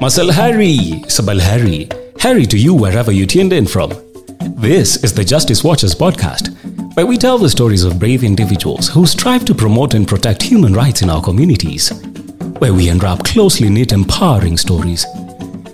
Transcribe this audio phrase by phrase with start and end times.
[0.00, 1.88] Masal Harry, Sabal Harry,
[2.20, 3.90] Harry to you wherever you tuned in from.
[4.54, 6.54] This is the Justice Watchers podcast,
[6.94, 10.72] where we tell the stories of brave individuals who strive to promote and protect human
[10.72, 11.90] rights in our communities,
[12.60, 15.04] where we unwrap closely knit, empowering stories.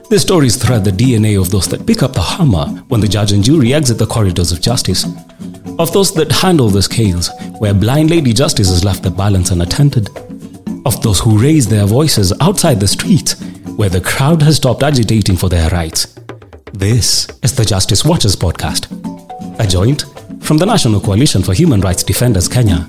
[0.09, 3.33] These stories thread the DNA of those that pick up the hammer when the judge
[3.33, 5.05] and jury exit the corridors of justice,
[5.79, 10.09] of those that handle the scales where blind lady justice has left the balance unattended,
[10.87, 13.37] of those who raise their voices outside the streets
[13.77, 16.15] where the crowd has stopped agitating for their rights.
[16.73, 18.87] This is the Justice Watchers podcast,
[19.59, 20.05] a joint
[20.41, 22.87] from the National Coalition for Human Rights Defenders Kenya.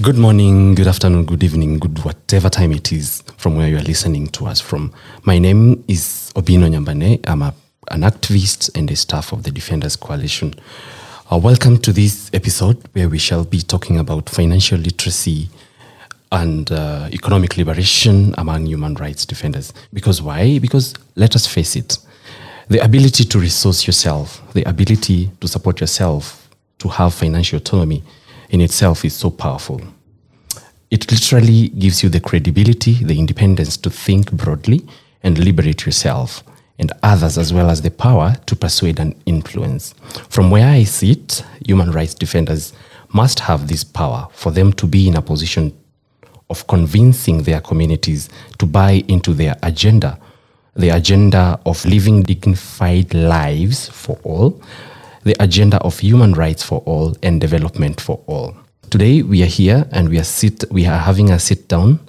[0.00, 3.82] Good morning, good afternoon, good evening, good whatever time it is from where you are
[3.82, 4.92] listening to us from.
[5.24, 7.28] My name is Obino Nyambane.
[7.28, 7.52] I'm a,
[7.90, 10.54] an activist and a staff of the Defenders Coalition.
[11.32, 15.48] Uh, welcome to this episode where we shall be talking about financial literacy
[16.32, 19.72] and uh, economic liberation among human rights defenders.
[19.92, 20.58] Because why?
[20.58, 21.98] Because let us face it,
[22.68, 28.02] the ability to resource yourself, the ability to support yourself, to have financial autonomy
[28.50, 29.80] in itself is so powerful.
[30.90, 34.82] It literally gives you the credibility, the independence to think broadly
[35.22, 36.42] and liberate yourself
[36.78, 39.94] and others, as well as the power to persuade and influence.
[40.28, 42.72] From where I sit, human rights defenders
[43.12, 45.76] must have this power for them to be in a position
[46.50, 50.18] of convincing their communities to buy into their agenda,
[50.76, 54.60] the agenda of living dignified lives for all,
[55.22, 58.54] the agenda of human rights for all and development for all.
[58.90, 62.00] Today we are here and we are sit we are having a sit down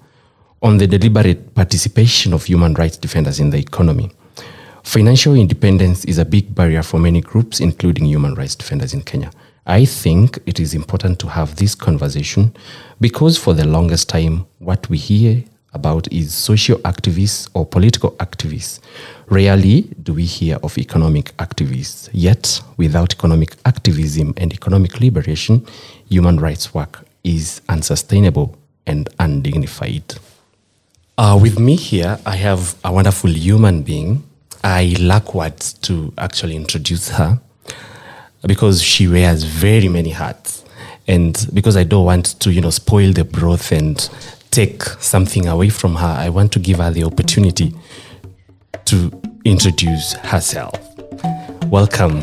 [0.64, 4.12] on the deliberate participation of human rights defenders in the economy.
[4.84, 9.32] Financial independence is a big barrier for many groups, including human rights defenders in Kenya.
[9.66, 12.54] I think it is important to have this conversation
[13.00, 18.80] because for the longest time, what we hear about is social activists or political activists.
[19.28, 22.10] Rarely do we hear of economic activists.
[22.12, 25.66] Yet, without economic activism and economic liberation,
[26.10, 30.16] human rights work is unsustainable and undignified.
[31.18, 34.24] Uh, with me here, I have a wonderful human being.
[34.64, 37.40] I lack words to actually introduce her
[38.48, 40.64] because she wears very many hats.
[41.08, 44.10] And because I don't want to, you know, spoil the broth and
[44.52, 47.74] take something away from her, I want to give her the opportunity
[48.86, 49.12] to
[49.46, 50.74] introduce herself.
[51.68, 52.22] Welcome.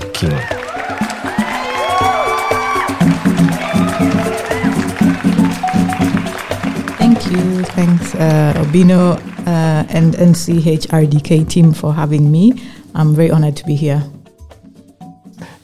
[6.99, 7.63] Thank you.
[7.65, 12.53] Thanks, uh, Obino uh, and NCHRDK team for having me.
[12.95, 14.03] I'm very honored to be here.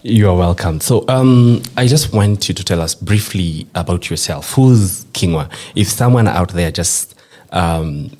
[0.06, 0.82] You are welcome.
[0.82, 4.52] So, um, I just want you to tell us briefly about yourself.
[4.52, 5.50] Who's Kingwa?
[5.74, 7.14] If someone out there just
[7.52, 8.10] um,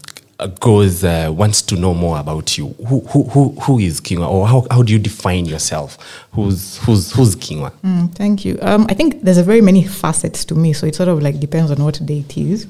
[0.61, 4.49] goes uh, wants to know more about you, who who who, who is Kingwa, or
[4.49, 5.99] how, how do you define yourself?
[6.33, 7.71] Who's who's who's Kingwa?
[7.85, 8.59] Mm, thank you.
[8.63, 11.39] Um, I think there's a very many facets to me, so it sort of like
[11.39, 12.67] depends on what day it is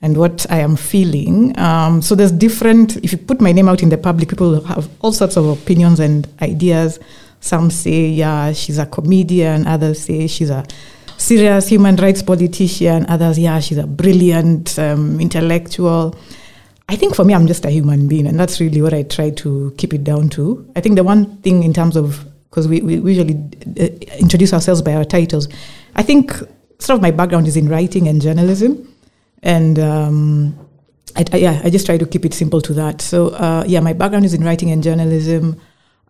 [0.00, 1.58] and what I am feeling.
[1.58, 2.98] Um, so there's different.
[2.98, 5.98] If you put my name out in the public, people have all sorts of opinions
[5.98, 7.00] and ideas.
[7.44, 9.66] Some say, yeah, she's a comedian.
[9.66, 10.64] Others say she's a
[11.18, 13.04] serious human rights politician.
[13.06, 16.16] Others, yeah, she's a brilliant um, intellectual.
[16.88, 19.28] I think for me, I'm just a human being, and that's really what I try
[19.28, 20.66] to keep it down to.
[20.74, 23.34] I think the one thing in terms of because we, we usually
[23.78, 23.88] uh,
[24.18, 25.46] introduce ourselves by our titles,
[25.96, 26.32] I think
[26.78, 28.88] sort of my background is in writing and journalism,
[29.42, 30.58] and um,
[31.14, 33.02] I, I, yeah, I just try to keep it simple to that.
[33.02, 35.60] So uh, yeah, my background is in writing and journalism.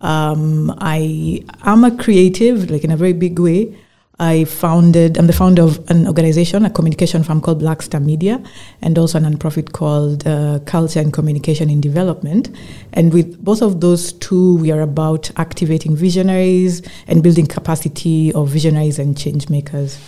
[0.04, 3.75] Um, I am a creative, like in a very big way.
[4.20, 8.41] I founded, I'm the founder of an organization, a communication firm called Black Star Media,
[8.81, 12.48] and also a nonprofit called uh, Culture and Communication in Development.
[12.93, 18.50] And with both of those two, we are about activating visionaries and building capacity of
[18.50, 19.99] visionaries and change makers.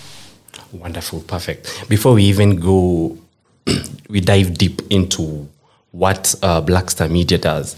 [0.73, 1.88] Wonderful, perfect.
[1.88, 3.19] Before we even go,
[4.09, 5.49] we dive deep into
[5.97, 7.77] what uh, Black Star Media does.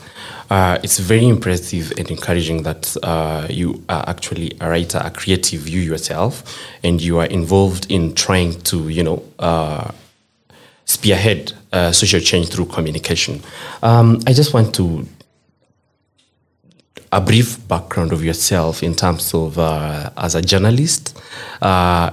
[0.50, 5.68] Uh, it's very impressive and encouraging that uh, you are actually a writer, a creative,
[5.68, 9.90] you yourself, and you are involved in trying to, you know, uh,
[10.84, 13.42] spearhead uh, social change through communication.
[13.82, 15.06] Um, I just want to
[17.12, 21.18] a brief background of yourself in terms of uh, as a journalist.
[21.62, 22.10] Uh,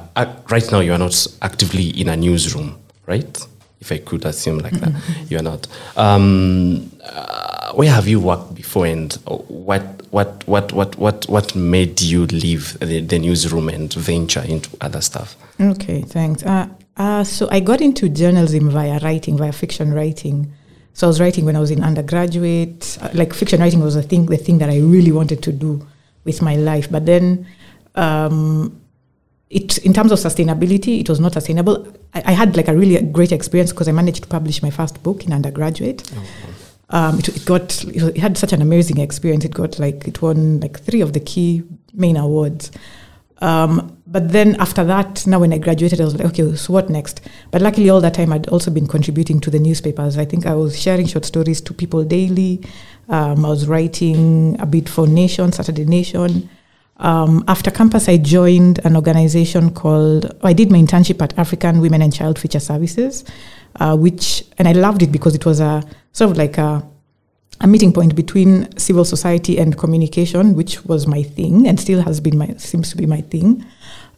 [0.49, 3.47] right now, you are not actively in a newsroom, right?
[3.85, 4.93] If I could assume like that,
[5.29, 5.67] you are not.
[5.95, 9.13] Um, uh, where have you worked before, and
[9.47, 14.69] what what what what what what made you leave the, the newsroom and venture into
[14.81, 15.35] other stuff?
[15.59, 16.43] Okay, thanks.
[16.43, 16.67] Uh,
[16.97, 20.47] Uh, so I got into journalism via writing, via fiction writing.
[20.93, 22.97] So I was writing when I was in undergraduate.
[23.01, 25.85] Uh, like fiction writing was the thing, the thing that I really wanted to do
[26.23, 26.89] with my life.
[26.89, 27.45] But then,
[27.95, 28.79] um,
[29.55, 31.87] it in terms of sustainability, it was not sustainable.
[32.13, 35.01] I, I had like a really great experience because I managed to publish my first
[35.01, 36.11] book in undergraduate.
[36.89, 39.45] Um, it, it got it, it had such an amazing experience.
[39.45, 41.63] It got like it won like three of the key
[41.93, 42.69] main awards.
[43.39, 46.89] Um, but then after that, now when I graduated, I was like, okay, so what
[46.89, 47.21] next?
[47.51, 50.17] But luckily, all that time, I'd also been contributing to the newspapers.
[50.17, 52.61] I think I was sharing short stories to People Daily.
[53.09, 56.49] Um, I was writing a bit for Nation, Saturday Nation.
[56.97, 62.01] Um, after campus, I joined an organization called, I did my internship at African Women
[62.01, 63.25] and Child Feature Services,
[63.79, 65.83] uh, which, and I loved it because it was a
[66.13, 66.87] sort of like a,
[67.59, 72.21] a meeting point between civil society and communication, which was my thing and still has
[72.21, 73.65] been my, seems to be my thing.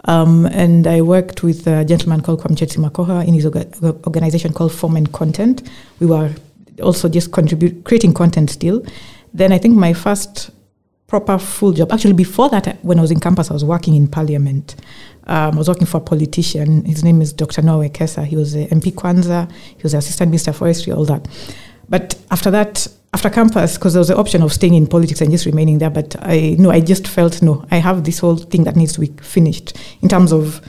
[0.05, 4.71] Um, and I worked with a gentleman called Kwamchetsi Makokha in his orga- organization called
[4.71, 5.67] Form and Content.
[5.99, 6.31] We were
[6.83, 8.85] also just contribute creating content still.
[9.33, 10.51] Then I think my first
[11.07, 11.91] proper full job.
[11.91, 14.75] Actually, before that, when I was in campus, I was working in parliament.
[15.25, 16.85] Um, I was working for a politician.
[16.85, 17.61] His name is Dr.
[17.61, 18.25] Noah Wekesa.
[18.25, 19.49] He was MP Kwanza.
[19.51, 21.27] He was assistant minister of forestry, all that.
[21.89, 25.31] But after that, after campus, because there was the option of staying in politics and
[25.31, 28.65] just remaining there, but I no, I just felt no, I have this whole thing
[28.65, 30.61] that needs to be finished in terms of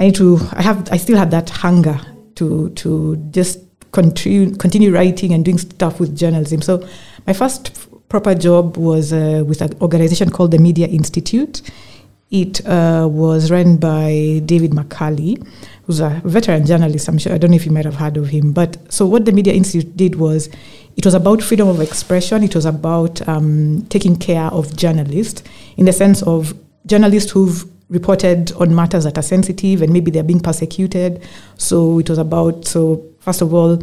[0.00, 0.38] I need to.
[0.52, 0.88] I have.
[0.90, 2.00] I still had that hunger
[2.36, 3.60] to to just
[3.92, 6.62] continue continue writing and doing stuff with journalism.
[6.62, 6.88] So
[7.26, 11.62] my first proper job was uh, with an organization called the Media Institute.
[12.30, 15.44] It uh, was run by David Makali,
[15.84, 17.08] who's a veteran journalist.
[17.08, 18.52] I'm sure I don't know if you might have heard of him.
[18.52, 20.48] But so what the Media Institute did was,
[20.96, 22.42] it was about freedom of expression.
[22.42, 25.42] It was about um, taking care of journalists
[25.76, 26.52] in the sense of
[26.86, 31.22] journalists who've reported on matters that are sensitive and maybe they're being persecuted.
[31.58, 33.82] So it was about so first of all.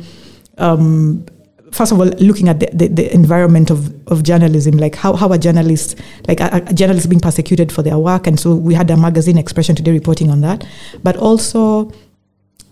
[0.57, 1.25] Um,
[1.71, 5.29] first of all, looking at the, the, the environment of, of journalism, like how, how
[5.29, 5.95] are journalists,
[6.27, 8.27] like a, a journalists being persecuted for their work.
[8.27, 10.65] And so we had a magazine expression today reporting on that.
[11.03, 11.91] But also,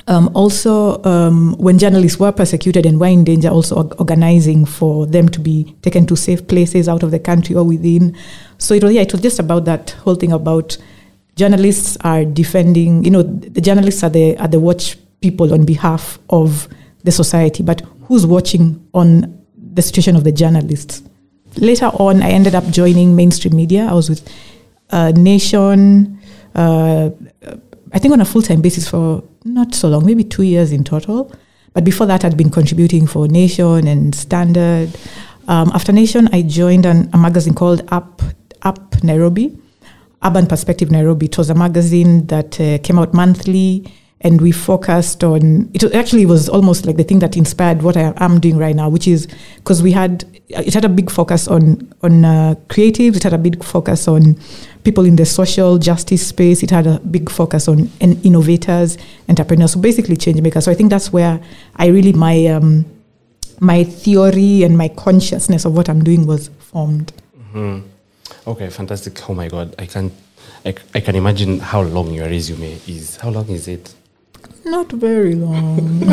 [0.08, 5.30] um, also um, when journalists were persecuted and were in danger, also organizing for them
[5.30, 8.16] to be taken to safe places out of the country or within.
[8.58, 10.78] So it was, yeah, it was just about that whole thing about
[11.36, 16.18] journalists are defending, you know, the journalists are the, are the watch people on behalf
[16.30, 16.68] of
[17.04, 21.02] the society, but who's watching on the situation of the journalists?
[21.58, 23.86] Later on, I ended up joining mainstream media.
[23.86, 24.28] I was with
[24.92, 26.20] uh, Nation,
[26.54, 27.10] uh,
[27.94, 30.84] I think on a full time basis for not so long, maybe two years in
[30.84, 31.32] total.
[31.74, 34.90] But before that, I'd been contributing for Nation and Standard.
[35.48, 38.22] Um, after Nation, I joined an, a magazine called Up,
[38.64, 39.58] Up Nairobi,
[40.24, 41.28] Urban Perspective Nairobi.
[41.28, 43.86] It was a magazine that uh, came out monthly
[44.22, 48.14] and we focused on it actually was almost like the thing that inspired what I
[48.18, 49.28] am doing right now, which is
[49.58, 53.38] because we had it had a big focus on on uh, creatives, it had a
[53.38, 54.38] big focus on
[54.84, 58.98] people in the social justice space, it had a big focus on in- innovators,
[59.28, 60.66] entrepreneurs, so basically change makers.
[60.66, 61.42] So I think that's where
[61.76, 62.86] I really my um,
[63.60, 67.12] my theory and my consciousness of what I'm doing was formed.
[68.48, 69.30] Okay, fantastic.
[69.30, 70.14] Oh my God, I can't,
[70.66, 73.18] i can imagine how long your resume is.
[73.18, 73.94] How long is it?
[74.66, 75.78] Not very long.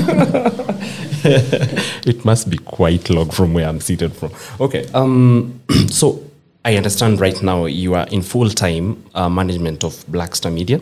[2.05, 4.31] it must be quite long from where I'm seated from.
[4.61, 4.87] Okay.
[4.93, 5.61] Um.
[5.89, 6.23] so
[6.65, 10.81] I understand right now you are in full time uh, management of Blackstar Media.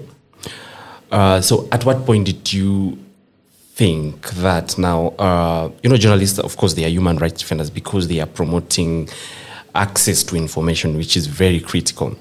[1.10, 2.98] Uh, so at what point did you
[3.74, 8.08] think that now uh, you know journalists of course they are human rights defenders because
[8.08, 9.08] they are promoting
[9.74, 12.14] access to information which is very critical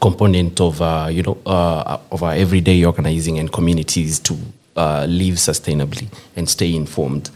[0.00, 4.36] component of uh, you know uh, of our everyday organizing and communities to
[4.76, 7.30] uh, live sustainably and stay informed.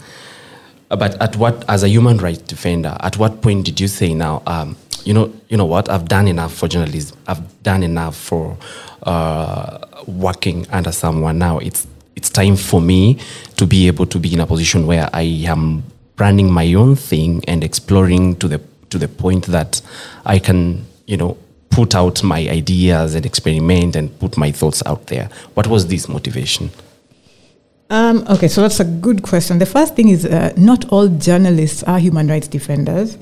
[0.91, 4.13] Uh, But at what, as a human rights defender, at what point did you say
[4.15, 4.75] now, um,
[5.05, 7.15] you know, you know what, I've done enough for journalism.
[7.27, 8.57] I've done enough for
[9.03, 11.37] uh, working under someone.
[11.37, 13.17] Now it's it's time for me
[13.55, 15.83] to be able to be in a position where I am
[16.17, 19.81] running my own thing and exploring to the to the point that
[20.25, 21.37] I can, you know,
[21.79, 25.29] put out my ideas and experiment and put my thoughts out there.
[25.53, 26.71] What was this motivation?
[27.89, 29.59] Um, okay, so that's a good question.
[29.59, 33.17] The first thing is uh, not all journalists are human rights defenders.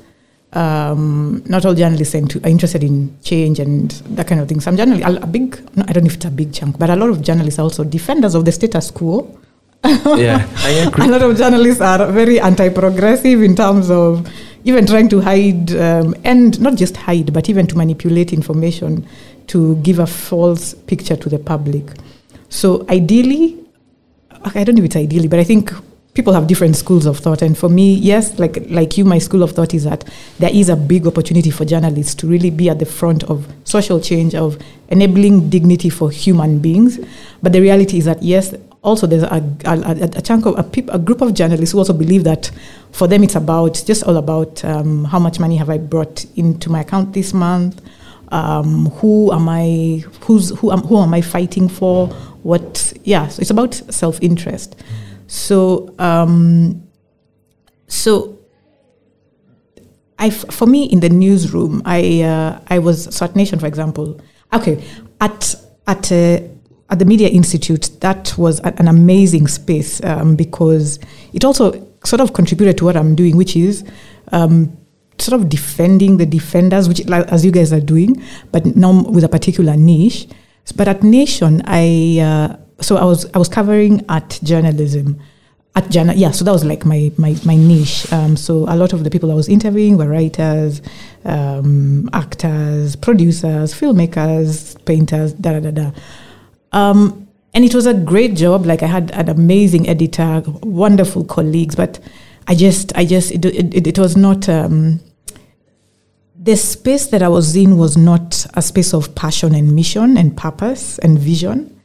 [0.54, 4.60] Um, not all journalists are, interested in change and that kind of thing.
[4.60, 5.56] Some journalists, a, a big,
[5.88, 7.84] I don't know if it's a big chunk, but a lot of journalists are also
[7.84, 9.38] defenders of the status quo.
[9.86, 11.06] Yeah, I agree.
[11.06, 14.28] A lot of journalists are very anti-progressive in terms of
[14.64, 19.08] even trying to hide um, and not just hide, but even to manipulate information
[19.48, 21.86] to give a false picture to the public.
[22.50, 23.58] So ideally,
[24.32, 25.72] I don't know if it's ideally, but I think
[26.14, 27.44] people have different schools of thought.
[27.44, 30.04] And for me, yes, like like you, my school of thought is that
[30.40, 34.00] there is a big opportunity for journalists to really be at the front of social
[34.00, 34.58] change, of
[34.90, 37.00] enabling dignity for human beings.
[37.44, 40.90] But the reality is that yes, also there's a, a, a chunk of a, peop,
[40.92, 42.52] a, group of journalists who also believe that
[42.92, 46.70] for them it's about just all about um, how much money have I brought into
[46.70, 47.82] my account this month.
[48.30, 50.04] Um, who am I?
[50.22, 50.72] Who's who?
[50.72, 52.08] Am, who am I fighting for?
[52.44, 52.94] What?
[53.04, 54.76] Yeah, so it's about self interest.
[55.28, 56.88] So, um,
[57.88, 58.38] so
[60.20, 64.20] I, for me in the newsroom, I uh, I was SWAT Nation, for example.
[64.54, 64.84] Okay,
[65.22, 65.56] at
[65.88, 66.40] at uh,
[66.90, 71.00] at the Media Institute, that was an amazing space um, because
[71.34, 73.84] it also sort of contributed to what I'm doing, which is
[74.32, 74.76] um,
[75.20, 79.30] sort of defending the defenders, which as you guys are doing, but now with a
[79.30, 80.28] particular niche.
[80.76, 85.20] But at Nation, I uh, so I was I was covering art journalism
[85.76, 86.16] at journal.
[86.16, 88.12] Yeah, so that was like my my my niche.
[88.12, 90.82] Um, so a lot of the people I was interviewing were writers,
[91.26, 95.92] um, actors, producers, filmmakers, painters, da da da da.
[96.72, 98.66] Um, and it was a great job.
[98.66, 102.00] Like I had an amazing editor, wonderful colleagues, but
[102.48, 104.48] I just I just it it, it was not.
[104.48, 105.00] Um,
[106.40, 110.38] the space that I was in was not a space of passion and mission and
[110.38, 111.78] purpose and vision.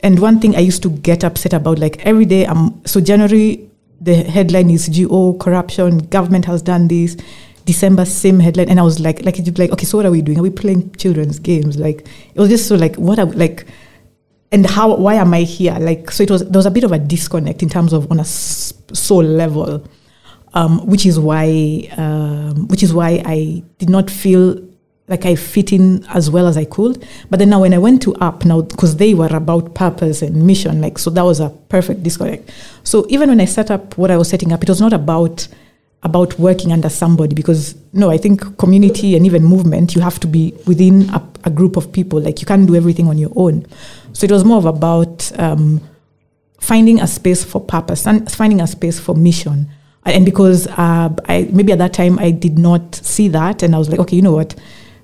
[0.00, 3.70] And one thing I used to get upset about, like every day, I'm so January
[4.00, 7.16] the headline is GO corruption, government has done this.
[7.66, 10.38] December same headline, and I was like, like like, okay, so what are we doing?
[10.38, 11.78] Are we playing children's games?
[11.78, 13.66] Like it was just so like, what are like,
[14.52, 14.96] and how?
[14.96, 15.76] Why am I here?
[15.78, 18.18] Like so, it was there was a bit of a disconnect in terms of on
[18.20, 19.86] a soul level,
[20.54, 24.60] um, which is why um, which is why I did not feel
[25.06, 27.06] like I fit in as well as I could.
[27.28, 30.46] But then now when I went to Up now, because they were about purpose and
[30.46, 32.50] mission, like so that was a perfect disconnect.
[32.84, 35.46] So even when I set up what I was setting up, it was not about
[36.02, 40.26] about working under somebody because no, I think community and even movement, you have to
[40.26, 42.20] be within a, a group of people.
[42.20, 43.66] Like you can't do everything on your own.
[44.20, 45.80] So it was more of about um,
[46.60, 49.66] finding a space for purpose and finding a space for mission.
[50.04, 53.78] And because uh, I maybe at that time I did not see that, and I
[53.78, 54.54] was like, okay, you know what?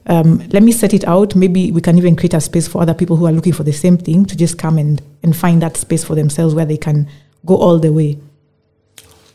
[0.08, 1.34] um, let me set it out.
[1.34, 3.72] Maybe we can even create a space for other people who are looking for the
[3.72, 7.08] same thing to just come and, and find that space for themselves where they can
[7.44, 8.18] go all the way.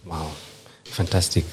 [0.06, 0.32] Wow,
[0.86, 1.46] fantastic.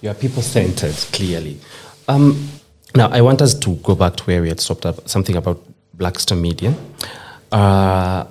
[0.00, 1.60] You are people centered, clearly.
[2.08, 2.48] Um,
[2.94, 5.62] now, I want us to go back to where we had stopped up, something about
[5.96, 6.74] Blackstar Media.
[7.54, 8.26] Uh,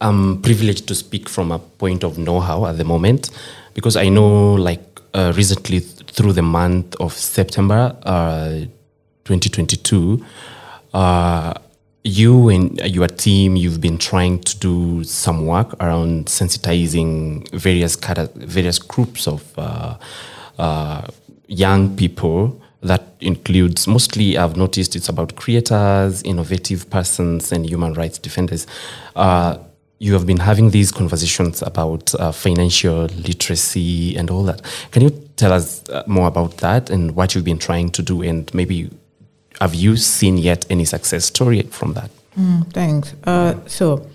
[0.00, 3.30] I'm privileged to speak from a point of know how at the moment
[3.74, 8.66] because I know, like, uh, recently th- through the month of September, uh,
[9.24, 10.24] 2022,
[10.94, 11.54] uh,
[12.04, 17.96] you and your team, you've been trying to do some work around sensitizing various
[18.36, 19.96] various groups of uh,
[20.56, 21.02] uh,
[21.48, 22.60] young people.
[22.82, 28.66] That includes mostly, I've noticed, it's about creators, innovative persons, and human rights defenders.
[29.14, 29.58] Uh,
[29.98, 34.60] you have been having these conversations about uh, financial literacy and all that.
[34.90, 38.22] Can you tell us uh, more about that and what you've been trying to do,
[38.22, 38.90] and maybe
[39.60, 42.10] have you seen yet any success story from that?
[42.38, 43.14] Mm, thanks.
[43.24, 44.06] Uh, so,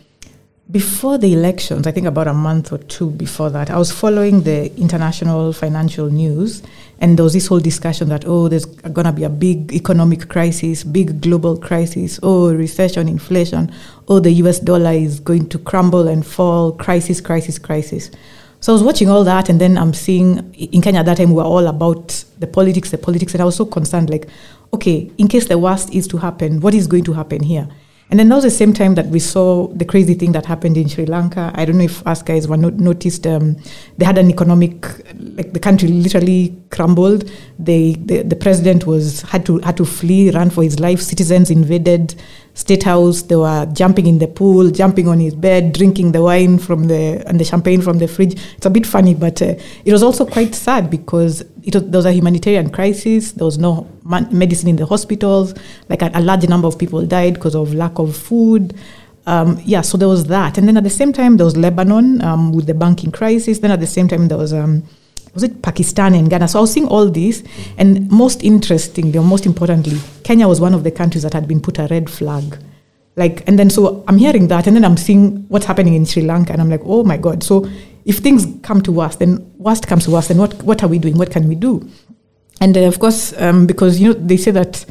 [0.72, 4.44] before the elections, I think about a month or two before that, I was following
[4.44, 6.64] the international financial news,
[7.00, 10.30] and there was this whole discussion that, oh, there's going to be a big economic
[10.30, 13.72] crisis, big global crisis, oh, recession, inflation,
[14.08, 18.10] oh, the US dollar is going to crumble and fall, crisis, crisis, crisis.
[18.62, 21.30] So I was watching all that, and then I'm seeing in Kenya at that time
[21.30, 24.28] we were all about the politics, the politics, and I was so concerned, like,
[24.74, 27.68] okay, in case the worst is to happen, what is going to happen here?
[28.12, 30.76] And then that was the same time that we saw the crazy thing that happened
[30.76, 31.50] in Sri Lanka.
[31.56, 33.26] I don't know if us guys were not noticed.
[33.26, 33.56] Um,
[33.98, 34.86] they had an economic,
[35.18, 37.32] like the country literally crumbled.
[37.58, 41.02] They, the, the president was had to had to flee, run for his life.
[41.02, 42.22] Citizens invaded
[42.54, 43.24] state house.
[43.24, 47.24] They were jumping in the pool, jumping on his bed, drinking the wine from the
[47.28, 48.40] and the champagne from the fridge.
[48.58, 49.56] It's a bit funny, but uh,
[49.86, 53.32] it was also quite sad because it was, there was a humanitarian crisis.
[53.34, 55.54] There was no man- medicine in the hospitals.
[55.90, 58.76] Like a, a, large number of people died because of lack of food.
[59.28, 62.24] Um, yeah, so there was that, and then at the same time there was Lebanon
[62.24, 63.60] um, with the banking crisis.
[63.60, 64.84] Then at the same time there was um,
[65.34, 66.48] was it Pakistan and Ghana?
[66.48, 67.44] So I was seeing all this,
[67.78, 71.62] and most interestingly, or most importantly, Kenya was one of the countries that had been
[71.62, 72.58] put a red flag.
[73.16, 76.24] Like, and then so I'm hearing that, and then I'm seeing what's happening in Sri
[76.24, 77.44] Lanka, and I'm like, oh my god.
[77.44, 77.70] So
[78.06, 81.00] if things come to us, then worst comes to us, then what what are we
[81.00, 81.18] doing?
[81.18, 81.90] What can we do?
[82.60, 84.86] And uh, of course, um, because you know they say that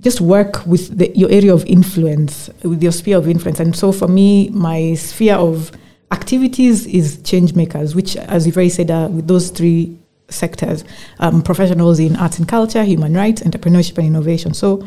[0.00, 3.60] just work with the, your area of influence, with your sphere of influence.
[3.60, 5.72] And so for me, my sphere of
[6.10, 9.96] activities is change makers, which, as you've already said, are with those three
[10.28, 10.84] sectors
[11.18, 14.54] um, professionals in arts and culture, human rights, entrepreneurship, and innovation.
[14.54, 14.86] So,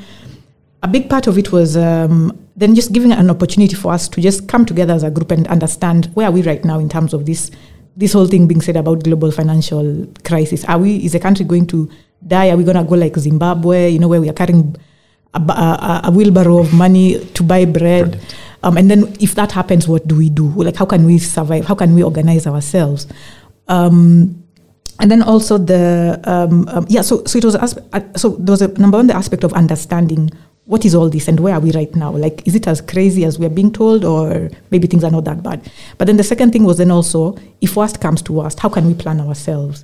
[0.82, 4.22] a big part of it was um, then just giving an opportunity for us to
[4.22, 7.14] just come together as a group and understand where are we right now in terms
[7.14, 7.52] of this
[7.96, 10.66] this whole thing being said about global financial crisis.
[10.66, 11.90] Are we is the country going to
[12.26, 12.50] die?
[12.50, 13.90] Are we going to go like Zimbabwe?
[13.90, 14.76] You know, where we are carrying
[15.34, 18.20] a, a, a wheelbarrow of money to buy bread.
[18.64, 20.48] Um, and then if that happens, what do we do?
[20.48, 21.66] Like, how can we survive?
[21.66, 23.08] How can we organize ourselves?
[23.68, 24.44] Um,
[25.00, 27.70] and then also the um, um, yeah so so it was uh,
[28.16, 30.30] so there was a number one the aspect of understanding
[30.66, 33.26] what is all this and where are we right now like is it as crazy
[33.26, 35.60] as we are being told or maybe things are not that bad
[35.98, 38.86] but then the second thing was then also if worst comes to worst how can
[38.86, 39.84] we plan ourselves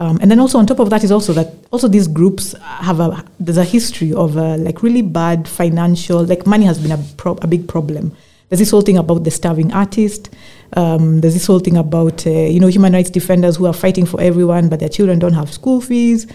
[0.00, 3.00] um, and then also on top of that is also that also these groups have
[3.00, 7.04] a there's a history of uh, like really bad financial like money has been a,
[7.16, 8.14] pro- a big problem
[8.48, 10.30] there's this whole thing about the starving artist
[10.76, 14.06] um, there's this whole thing about uh, you know human rights defenders who are fighting
[14.06, 16.26] for everyone, but their children don't have school fees.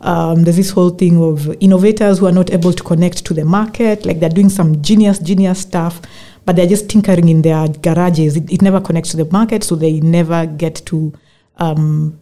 [0.00, 3.44] Um, there's this whole thing of innovators who are not able to connect to the
[3.44, 6.02] market, like they're doing some genius, genius stuff,
[6.44, 8.36] but they're just tinkering in their garages.
[8.36, 11.12] It, it never connects to the market, so they never get to
[11.56, 12.20] um,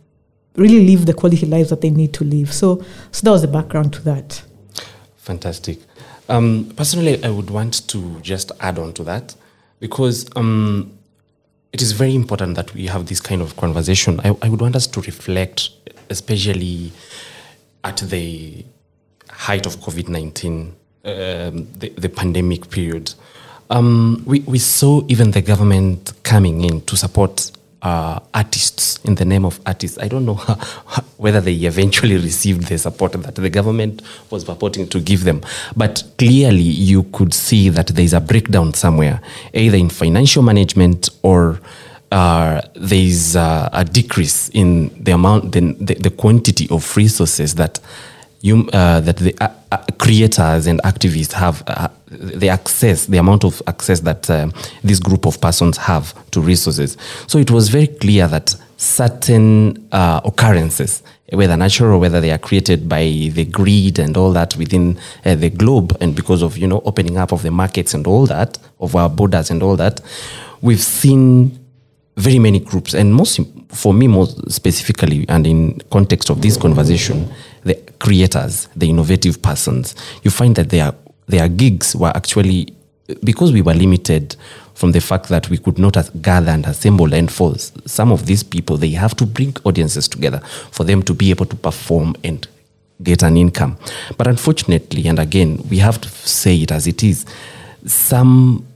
[0.57, 2.53] really live the quality lives that they need to live.
[2.53, 4.43] So, so that was the background to that.
[5.17, 5.79] Fantastic.
[6.29, 9.35] Um, personally, I would want to just add on to that
[9.81, 10.97] because um,
[11.73, 14.21] it is very important that we have this kind of conversation.
[14.21, 15.71] I, I would want us to reflect,
[16.11, 16.93] especially
[17.85, 18.65] at the
[19.31, 20.75] height of COVID 19, um,
[21.79, 23.15] the, the pandemic period.
[23.71, 27.51] Um, we, we saw even the government coming in to support
[27.83, 29.99] uh, artists in the name of artists.
[29.99, 30.55] I don't know how,
[31.17, 35.43] whether they eventually received the support that the government was purporting to give them,
[35.77, 39.21] but clearly you could see that there is a breakdown somewhere,
[39.53, 41.61] either in financial management or
[42.13, 47.55] uh, there is uh, a decrease in the amount, the, the, the quantity of resources
[47.55, 47.81] that
[48.43, 53.45] you, uh, that the uh, uh, creators and activists have uh, the access, the amount
[53.45, 54.51] of access that uh,
[54.83, 56.97] this group of persons have to resources.
[57.29, 62.39] So it was very clear that certain uh, occurrences, whether natural or whether they are
[62.39, 66.83] created by the greed and all that within the globe, and because of you know
[66.85, 70.01] opening up of the markets and all that of our borders and all that,
[70.61, 71.59] we've seen
[72.17, 73.41] very many groups, and most
[73.73, 77.33] for me, more specifically, and in context of this conversation,
[77.65, 80.95] the creators, the innovative persons, you find that their
[81.27, 82.75] their gigs were actually
[83.25, 84.37] because we were limited
[84.75, 87.57] from the fact that we could not gather and assemble and for
[87.87, 91.47] some of these people they have to bring audiences together for them to be able
[91.47, 92.49] to perform and
[93.03, 93.77] get an income.
[94.17, 97.27] But unfortunately and again we have to say it as it is
[97.87, 98.67] some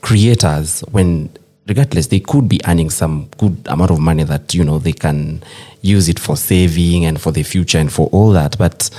[0.00, 1.30] creators when
[1.66, 5.42] regardless they could be earning some good amount of money that you know they can
[5.80, 8.56] use it for saving and for the future and for all that.
[8.58, 8.90] But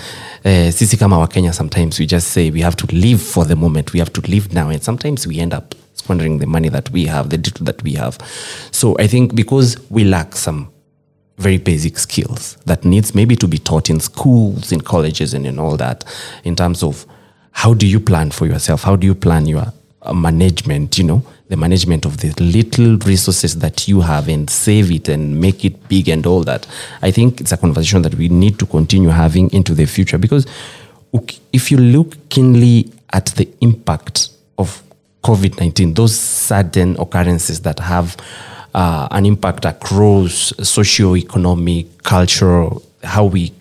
[0.45, 3.93] uh, sisi kama wakenya sometimes we just say we have to live for the moment.
[3.93, 4.69] We have to live now.
[4.69, 7.93] And sometimes we end up squandering the money that we have the little that we
[7.93, 8.17] have.
[8.71, 10.69] So i think because we lack some
[11.37, 15.59] very basic skills that needs maybe to be taught in schools in colleges and in
[15.59, 16.03] all that
[16.43, 17.05] in terms of
[17.53, 18.83] how do you plan for yourself?
[18.83, 19.71] How do you plan your
[20.11, 25.07] management you know the management of the little resources that you have and save it
[25.07, 26.65] and make it big and all that.
[27.03, 30.47] I think it's a conversation that we need to continue having into the future because
[31.51, 34.81] if you look keenly at the impact of
[35.23, 38.17] COVID 19, those sudden occurrences that have
[38.73, 43.53] uh, an impact across socio-economic, cultural, how we,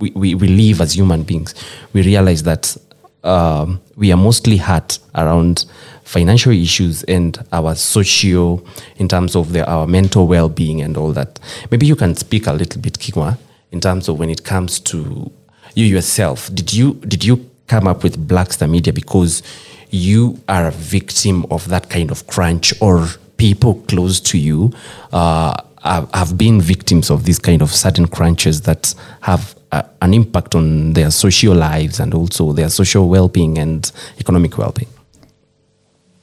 [0.00, 1.54] we, we live as human beings,
[1.94, 2.76] we realize that
[3.24, 5.66] um, we are mostly hurt around
[6.04, 8.62] financial issues and our socio
[8.96, 11.38] in terms of the, our mental well-being and all that.
[11.70, 13.38] Maybe you can speak a little bit, Kingwa,
[13.72, 15.30] in terms of when it comes to
[15.74, 16.52] you yourself.
[16.54, 19.42] Did you did you come up with Blackstar Media because
[19.90, 24.72] you are a victim of that kind of crunch, or people close to you
[25.12, 30.92] uh, have been victims of these kind of sudden crunches that have an impact on
[30.94, 34.90] their social lives and also their social well-being and economic well-being?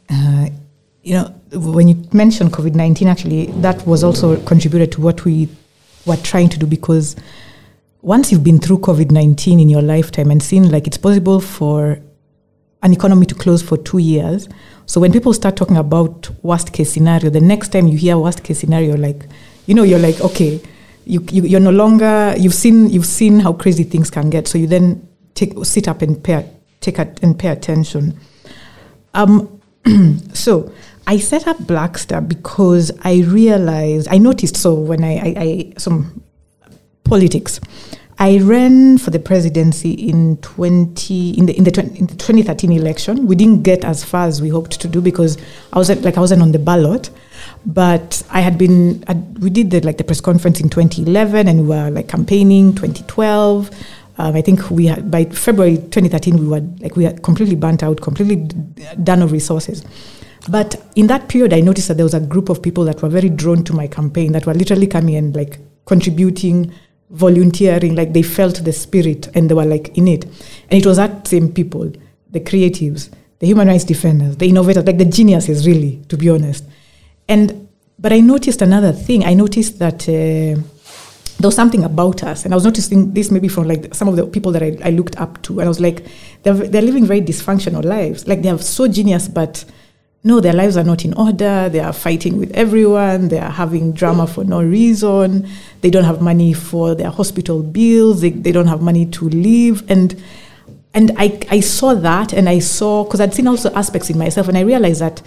[0.09, 0.49] Uh,
[1.03, 5.47] you know, when you mentioned COVID 19, actually, that was also contributed to what we
[6.05, 7.15] were trying to do because
[8.01, 11.99] once you've been through COVID 19 in your lifetime and seen like it's possible for
[12.83, 14.47] an economy to close for two years.
[14.85, 18.43] So when people start talking about worst case scenario, the next time you hear worst
[18.43, 19.27] case scenario, like,
[19.65, 20.61] you know, you're like, okay,
[21.05, 24.47] you, you, you're no longer, you've seen, you've seen how crazy things can get.
[24.47, 26.49] So you then take, sit up and pay,
[26.81, 28.19] take a, and pay attention.
[29.13, 29.61] Um,
[30.33, 30.71] so
[31.07, 36.23] I set up Blackstar because I realized I noticed so when I, I, I some
[37.03, 37.59] politics.
[38.17, 42.71] I ran for the presidency in 20 in the in the, 20, in the 2013
[42.71, 43.27] election.
[43.27, 45.37] We didn't get as far as we hoped to do because
[45.73, 47.09] I was like I wasn't on the ballot,
[47.65, 51.61] but I had been I, we did the like the press conference in 2011 and
[51.61, 53.71] we were like campaigning 2012.
[54.17, 57.83] Um, I think we had by February 2013 we were like we had completely burnt
[57.83, 58.47] out, completely
[59.03, 59.83] done of resources.
[60.47, 63.09] But in that period, I noticed that there was a group of people that were
[63.09, 66.71] very drawn to my campaign that were literally coming and like contributing
[67.09, 70.25] volunteering, like they felt the spirit and they were like in it.
[70.69, 71.91] And it was that same people,
[72.29, 76.63] the creatives, the human rights defenders, the innovators, like the geniuses, really, to be honest.
[77.27, 79.25] And but I noticed another thing.
[79.25, 80.61] I noticed that uh,
[81.39, 84.15] there was something about us, and I was noticing this maybe from like some of
[84.15, 86.05] the people that I, I looked up to, and I was like,
[86.43, 88.27] they're, they're living very dysfunctional lives.
[88.27, 89.65] Like they are so genius, but
[90.23, 91.69] no, their lives are not in order.
[91.69, 93.27] They are fighting with everyone.
[93.27, 95.47] They are having drama for no reason.
[95.81, 98.21] They don't have money for their hospital bills.
[98.21, 99.83] They, they don't have money to live.
[99.89, 100.21] And
[100.95, 104.47] and I, I saw that and I saw because I'd seen also aspects in myself
[104.47, 105.21] and I realized that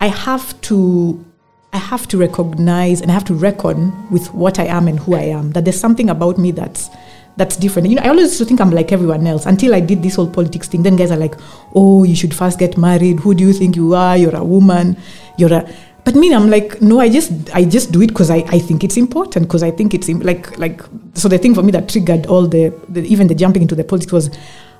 [0.00, 1.24] I have to
[1.72, 5.14] I have to recognize and I have to reckon with what I am and who
[5.14, 5.52] I am.
[5.52, 6.90] That there's something about me that's
[7.36, 7.88] that's different.
[7.88, 10.16] You know, I always used to think I'm like everyone else until I did this
[10.16, 10.82] whole politics thing.
[10.82, 11.34] Then guys are like,
[11.74, 13.20] oh, you should first get married.
[13.20, 14.16] Who do you think you are?
[14.16, 14.96] You're a woman.
[15.38, 15.70] You're a.
[16.04, 18.82] But me, I'm like, no, I just I just do it because I, I think
[18.82, 20.82] it's important because I think it's like like
[21.14, 23.84] so the thing for me that triggered all the, the even the jumping into the
[23.84, 24.30] politics was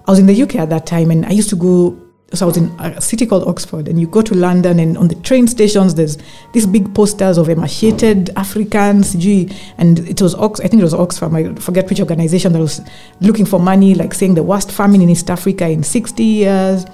[0.09, 1.97] I was in the UK at that time and I used to go
[2.33, 5.09] so I was in a city called Oxford, and you go to London, and on
[5.09, 6.17] the train stations, there's
[6.53, 10.95] these big posters of emaciated Africans, gee, and it was Ox, I think it was
[10.95, 12.81] Oxfam, I forget which organization that was
[13.21, 16.85] looking for money, like saying the worst famine in East Africa in 60 years.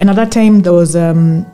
[0.00, 1.46] And at that time, there was, um,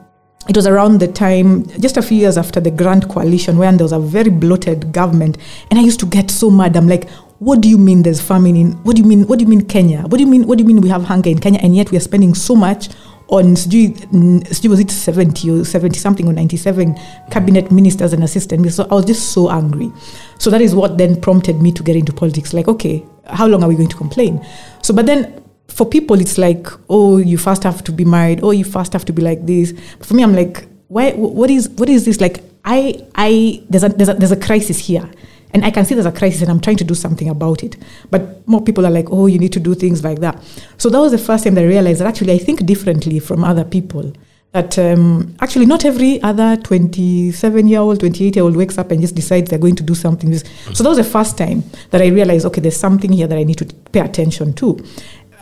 [0.49, 3.85] it was around the time, just a few years after the Grand Coalition, when there
[3.85, 5.37] was a very bloated government,
[5.71, 6.79] and I used to get so mad.
[6.79, 7.11] I'm like,
[7.41, 9.65] what do you mean there's famine in what do you mean what do you mean
[9.65, 10.03] Kenya?
[10.03, 11.91] What do you mean what do you mean we have hunger in Kenya and yet
[11.91, 12.89] we are spending so much
[13.29, 16.95] on sijui was it 70 or 70 something or 97
[17.31, 19.93] cabinet ministers and assistant so i was just so angry.
[20.39, 22.55] So that is what then prompted me to get into politics.
[22.55, 24.45] Like okay how long are we going to complain?
[24.83, 28.41] So but then for people it's like oh you first have to be married.
[28.43, 29.73] Oh you first have to be like this.
[29.99, 32.21] But for me i'm like why what is what is this?
[32.21, 35.09] Like i i there's a there's a, there's a crisis here
[35.53, 37.77] and I can see there's a crisis and I'm trying to do something about it.
[38.11, 40.43] But more people are like, oh, you need to do things like that.
[40.77, 43.45] So that was the first time that I realized that actually I think differently from
[43.45, 44.13] other people.
[44.53, 49.01] That um, actually not every other 27 year old, 28 year old wakes up and
[49.01, 50.35] just decides they're going to do something.
[50.37, 53.45] So that was the first time that I realized, okay, there's something here that I
[53.45, 54.83] need to pay attention to.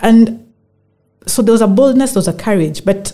[0.02, 0.52] And
[1.26, 3.12] so there was a boldness, there was a courage, but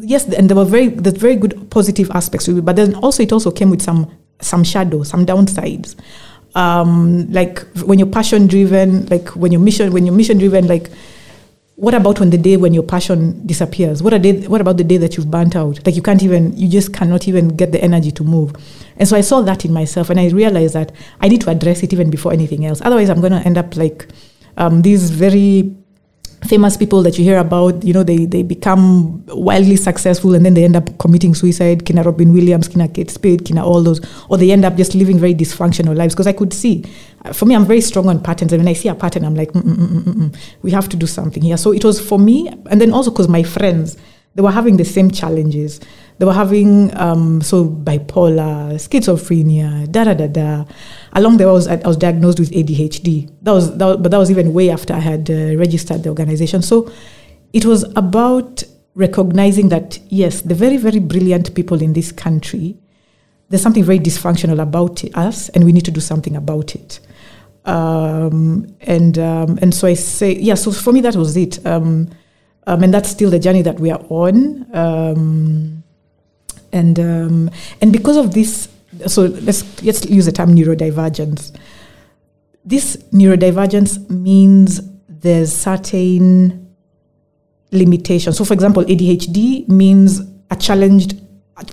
[0.00, 3.22] yes, and there were very, there's very good positive aspects to it, but then also
[3.22, 4.10] it also came with some
[4.40, 5.96] some shadow, some downsides.
[6.54, 10.90] Um, like when you're passion driven, like when you're mission, when you're mission driven, like
[11.76, 14.02] what about when the day when your passion disappears?
[14.02, 15.84] What, day, what about the day that you've burnt out?
[15.84, 18.54] Like you can't even, you just cannot even get the energy to move.
[18.96, 21.82] And so I saw that in myself and I realized that I need to address
[21.82, 22.80] it even before anything else.
[22.80, 24.08] Otherwise, I'm going to end up like
[24.56, 25.76] um, these very
[26.46, 30.54] famous people that you hear about, you know, they, they become wildly successful and then
[30.54, 34.38] they end up committing suicide, Kina Robin Williams, Kina Kate Spade, Kina all those, or
[34.38, 36.14] they end up just living very dysfunctional lives.
[36.14, 36.84] Because I could see,
[37.24, 38.52] uh, for me, I'm very strong on patterns.
[38.52, 41.06] And when I see a pattern, I'm like, mm, mm, mm, we have to do
[41.06, 41.56] something here.
[41.56, 43.96] So it was for me, and then also because my friends,
[44.34, 45.80] they were having the same challenges.
[46.18, 50.64] They were having um, so bipolar, schizophrenia, da da da da.
[51.12, 53.30] Along there, I was I was diagnosed with ADHD.
[53.42, 56.08] That was, that was but that was even way after I had uh, registered the
[56.08, 56.62] organization.
[56.62, 56.90] So
[57.52, 62.78] it was about recognizing that yes, the very very brilliant people in this country,
[63.50, 66.98] there's something very dysfunctional about us, and we need to do something about it.
[67.66, 70.54] Um, and um, and so I say yeah.
[70.54, 71.64] So for me, that was it.
[71.66, 72.08] Um,
[72.66, 75.84] um and that's still the journey that we are on.
[76.76, 78.68] And um, and because of this,
[79.06, 81.56] so let's let's use the term neurodivergence.
[82.64, 86.74] This neurodivergence means there's certain
[87.72, 88.36] limitations.
[88.36, 91.20] So, for example, ADHD means a challenged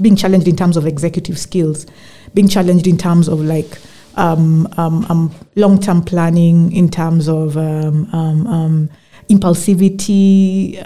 [0.01, 1.85] being challenged in terms of executive skills,
[2.33, 3.77] being challenged in terms of like
[4.15, 8.89] um, um, um, long term planning, in terms of um, um, um,
[9.29, 10.77] impulsivity,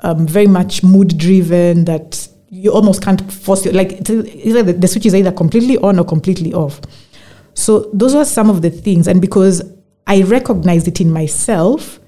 [0.00, 3.74] um, very much mood driven that you almost can't force it.
[3.74, 6.80] Like the, switch is either completely on or completely off.
[7.54, 9.62] So those were some of the things, and because
[10.06, 12.00] I recognized it in myself,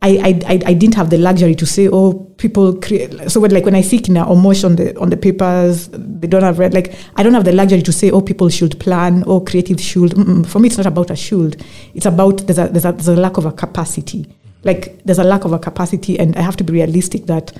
[0.00, 3.30] I, I, I, didn't have the luxury to say, oh, people create.
[3.32, 6.44] So when, like when I see Kina Omosh on the on the papers, they don't
[6.44, 6.72] have read.
[6.72, 10.12] Like I don't have the luxury to say, oh, people should plan, or creative should.
[10.12, 10.46] Mm-mm.
[10.46, 11.64] For me, it's not about a should.
[11.94, 14.26] It's about there's a, there's a there's a lack of a capacity.
[14.64, 17.52] Like there's a lack of a capacity, and I have to be realistic that.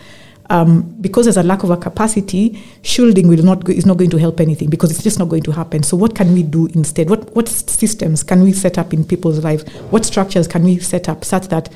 [0.50, 4.08] Um, because there's a lack of a capacity, shielding will not go, is not going
[4.08, 5.82] to help anything because it's just not going to happen.
[5.82, 7.11] So what can we do instead?
[7.11, 9.70] What what systems can we set up in people's lives?
[9.90, 11.68] What structures can we set up such that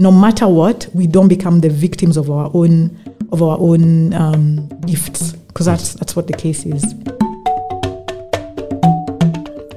[0.00, 2.98] no matter what, we don't become the victims of our own
[3.32, 6.94] of our own um, gifts because that's that's what the case is.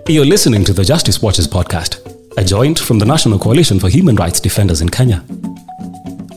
[0.08, 4.16] You're listening to the Justice Watchers podcast, a joint from the National Coalition for Human
[4.16, 5.24] Rights Defenders in Kenya.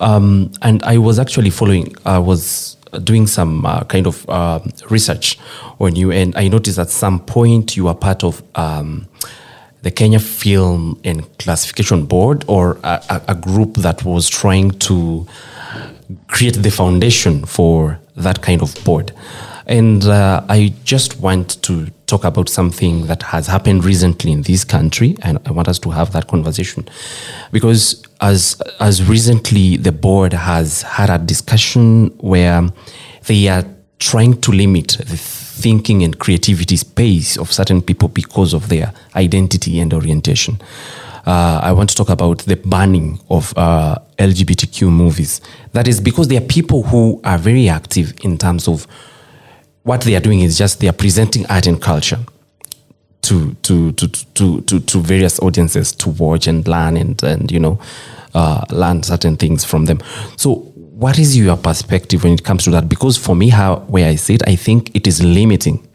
[0.00, 1.94] um, and I was actually following.
[2.04, 4.60] I was doing some uh, kind of uh,
[4.90, 5.38] research
[5.80, 8.42] on you, and I noticed at some point you are part of.
[8.54, 9.08] Um,
[9.82, 15.26] the Kenya Film and Classification Board, or a, a group that was trying to
[16.28, 19.12] create the foundation for that kind of board.
[19.66, 24.62] And uh, I just want to talk about something that has happened recently in this
[24.64, 26.86] country, and I want us to have that conversation
[27.50, 32.68] because as as recently the board has had a discussion where
[33.26, 33.64] they are
[33.98, 39.80] trying to limit the thinking and creativity space of certain people because of their identity
[39.80, 40.60] and orientation.
[41.26, 45.40] Uh, I want to talk about the banning of uh, LGBTQ movies.
[45.72, 48.86] That is because there are people who are very active in terms of
[49.84, 52.18] what they are doing is just they are presenting art and culture
[53.22, 57.60] to to to to to, to various audiences to watch and learn and and you
[57.60, 57.78] know
[58.34, 60.00] uh, learn certain things from them.
[60.36, 60.56] So
[60.96, 62.88] what is your perspective when it comes to that?
[62.88, 65.86] Because for me, how where I see it, I think it is limiting.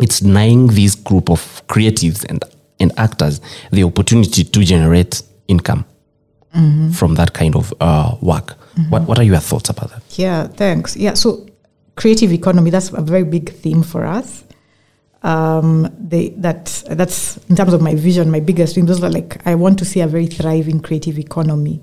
[0.00, 2.44] It's denying this group of creatives and
[2.80, 3.40] and actors
[3.72, 5.84] the opportunity to generate income
[6.92, 8.56] from that kind of uh, work.
[8.90, 10.02] What what are your thoughts about that?
[10.18, 10.96] Yeah, thanks.
[10.96, 11.47] Yeah, so
[11.98, 14.44] creative economy, that's a very big theme for us.
[15.24, 18.86] Um, they, that, that's in terms of my vision, my biggest dream.
[18.86, 21.76] Those are like, I want to see a very thriving creative economy.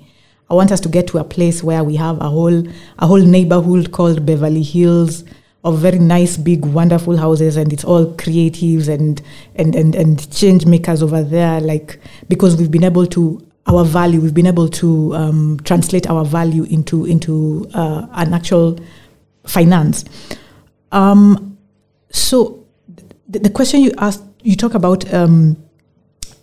[0.48, 2.66] I want us to get to a place where we have a whole,
[2.98, 5.24] a whole neighborhood called Beverly Hills
[5.64, 9.20] of very nice, big, wonderful houses, and it's all creatives and,
[9.56, 11.60] and, and, and change makers over there.
[11.60, 14.20] Like, because we've been able to our value.
[14.20, 18.78] We've been able to um, translate our value into into uh, an actual
[19.46, 20.04] finance.
[20.92, 21.58] Um,
[22.10, 22.64] so
[23.28, 25.56] the, the question you asked, you talk about um,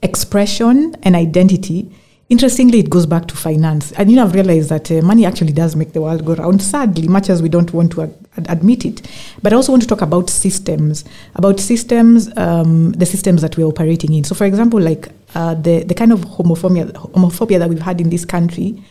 [0.02, 1.90] expression and identity.
[2.30, 3.92] Interestingly, it goes back to finance.
[3.94, 6.62] And you know, I've realized that uh, money actually does make the world go round,
[6.62, 9.08] sadly, much as we don't want to ad- ad- admit it.
[9.42, 13.66] But I also want to talk about systems, about systems, um, the systems that we're
[13.68, 14.24] operating in.
[14.24, 18.10] So, for example, like uh, the, the kind of homophobia, homophobia that we've had in
[18.10, 18.82] this country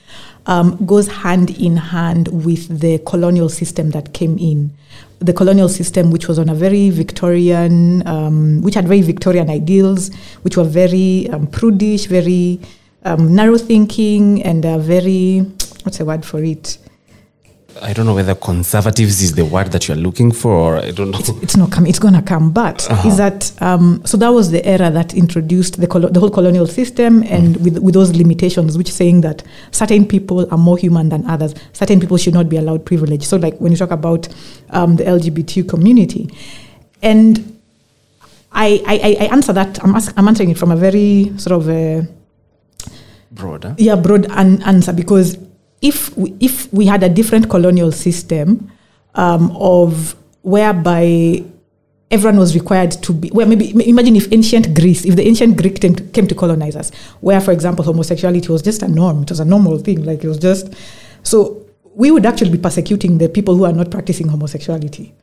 [0.46, 4.72] um, goes hand in hand with the colonial system that came in.
[5.20, 10.10] The colonial system, which was on a very Victorian, um, which had very Victorian ideals,
[10.42, 12.60] which were very um, prudish, very
[13.04, 15.40] um, narrow thinking, and very,
[15.84, 16.78] what's the word for it?
[17.80, 21.10] I don't know whether conservatives is the word that you're looking for, or I don't
[21.10, 21.18] know.
[21.42, 21.88] it's not coming.
[21.90, 22.50] It's going to come.
[22.52, 23.08] But Uh-huh.
[23.08, 24.16] is that um, so?
[24.16, 27.94] That was the era that introduced the colo- the whole colonial system, and with with
[27.94, 31.54] those limitations, which saying that certain people are more human than others.
[31.72, 33.24] Certain people should not be allowed privilege.
[33.24, 34.28] So, like when you talk about
[34.70, 36.28] um, the LGBTQ community,
[37.02, 37.58] and
[38.52, 39.82] I I, I- answer that.
[39.82, 42.06] I'm ask, I'm answering it from a very sort of.
[43.34, 43.74] Broader.
[43.78, 45.38] yeah broad an- answer because
[45.82, 48.70] if we, if we had a different colonial system
[49.14, 51.44] um, of whereby
[52.10, 55.80] everyone was required to be well maybe imagine if ancient greece if the ancient greek
[55.80, 56.90] came to, came to colonize us
[57.20, 60.28] where for example homosexuality was just a norm it was a normal thing like it
[60.28, 60.74] was just
[61.22, 61.64] so
[61.94, 65.14] we would actually be persecuting the people who are not practicing homosexuality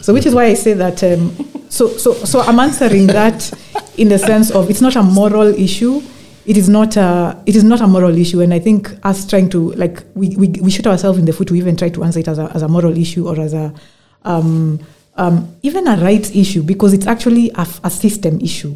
[0.00, 1.02] so which is why I say that.
[1.02, 1.34] Um,
[1.68, 3.52] so so so I'm answering that
[3.96, 6.00] in the sense of it's not a moral issue.
[6.46, 9.50] It is not a it is not a moral issue, and I think us trying
[9.50, 12.20] to like we, we, we shoot ourselves in the foot to even try to answer
[12.20, 13.74] it as a as a moral issue or as a
[14.22, 14.80] um,
[15.16, 18.74] um, even a rights issue because it's actually a, a system issue.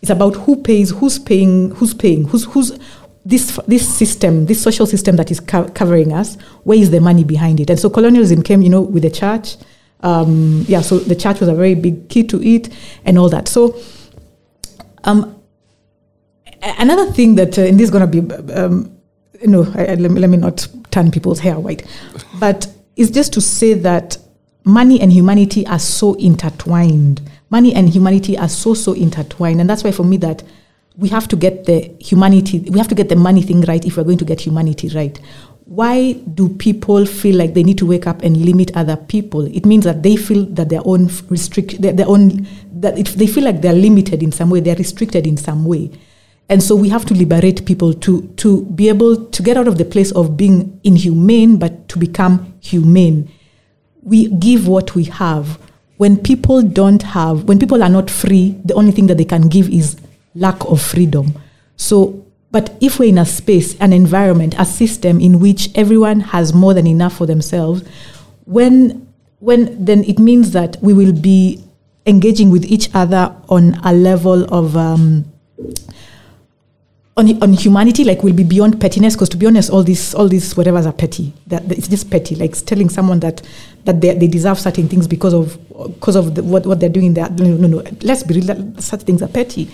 [0.00, 2.78] It's about who pays, who's paying, who's paying, who's who's
[3.24, 6.36] this this system, this social system that is co- covering us.
[6.64, 7.70] Where is the money behind it?
[7.70, 9.56] And so colonialism came, you know, with the church.
[10.00, 12.68] Um, yeah, so the church was a very big key to it,
[13.04, 13.48] and all that.
[13.48, 13.76] So,
[15.04, 15.37] um,
[16.62, 18.96] another thing that, uh, and this is going to be, um,
[19.44, 21.86] no, I, I, let, me, let me not turn people's hair white,
[22.40, 22.66] but
[22.96, 24.18] it's just to say that
[24.64, 27.22] money and humanity are so intertwined.
[27.50, 29.60] Money and humanity are so, so intertwined.
[29.60, 30.42] And that's why for me that
[30.96, 33.96] we have to get the humanity, we have to get the money thing right if
[33.96, 35.18] we're going to get humanity right.
[35.64, 39.46] Why do people feel like they need to wake up and limit other people?
[39.54, 43.26] It means that they feel that their own restrict, their, their own, that if they
[43.26, 45.90] feel like they're limited in some way, they're restricted in some way.
[46.48, 49.76] And so we have to liberate people to, to be able to get out of
[49.76, 53.30] the place of being inhumane, but to become humane.
[54.02, 55.58] We give what we have.
[55.98, 59.48] When people don't have, when people are not free, the only thing that they can
[59.48, 59.96] give is
[60.34, 61.34] lack of freedom.
[61.76, 66.54] So, but if we're in a space, an environment, a system in which everyone has
[66.54, 67.82] more than enough for themselves,
[68.46, 69.06] when,
[69.40, 71.62] when then it means that we will be
[72.06, 75.30] engaging with each other on a level of um,
[77.18, 79.14] on, on humanity, like will be beyond pettiness.
[79.14, 81.32] Because to be honest, all these all these whatever's are petty.
[81.48, 82.36] That, that it's just petty.
[82.36, 83.42] Like telling someone that
[83.84, 85.58] that they, they deserve certain things because of
[85.94, 87.14] because of the, what what they're doing.
[87.14, 87.82] There, no, no, no.
[88.02, 88.44] Let's be real.
[88.46, 89.68] That such things are petty,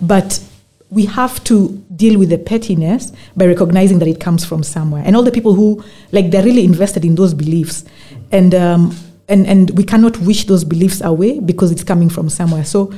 [0.00, 0.42] but
[0.90, 5.02] we have to deal with the pettiness by recognizing that it comes from somewhere.
[5.04, 7.84] And all the people who like they're really invested in those beliefs,
[8.32, 8.96] and um,
[9.28, 12.64] and and we cannot wish those beliefs away because it's coming from somewhere.
[12.64, 12.92] So.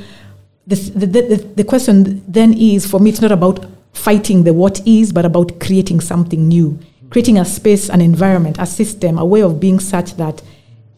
[0.69, 4.87] The, the, the, the question then is for me, it's not about fighting the what
[4.87, 6.79] is, but about creating something new,
[7.11, 10.43] creating a space, an environment, a system, a way of being such that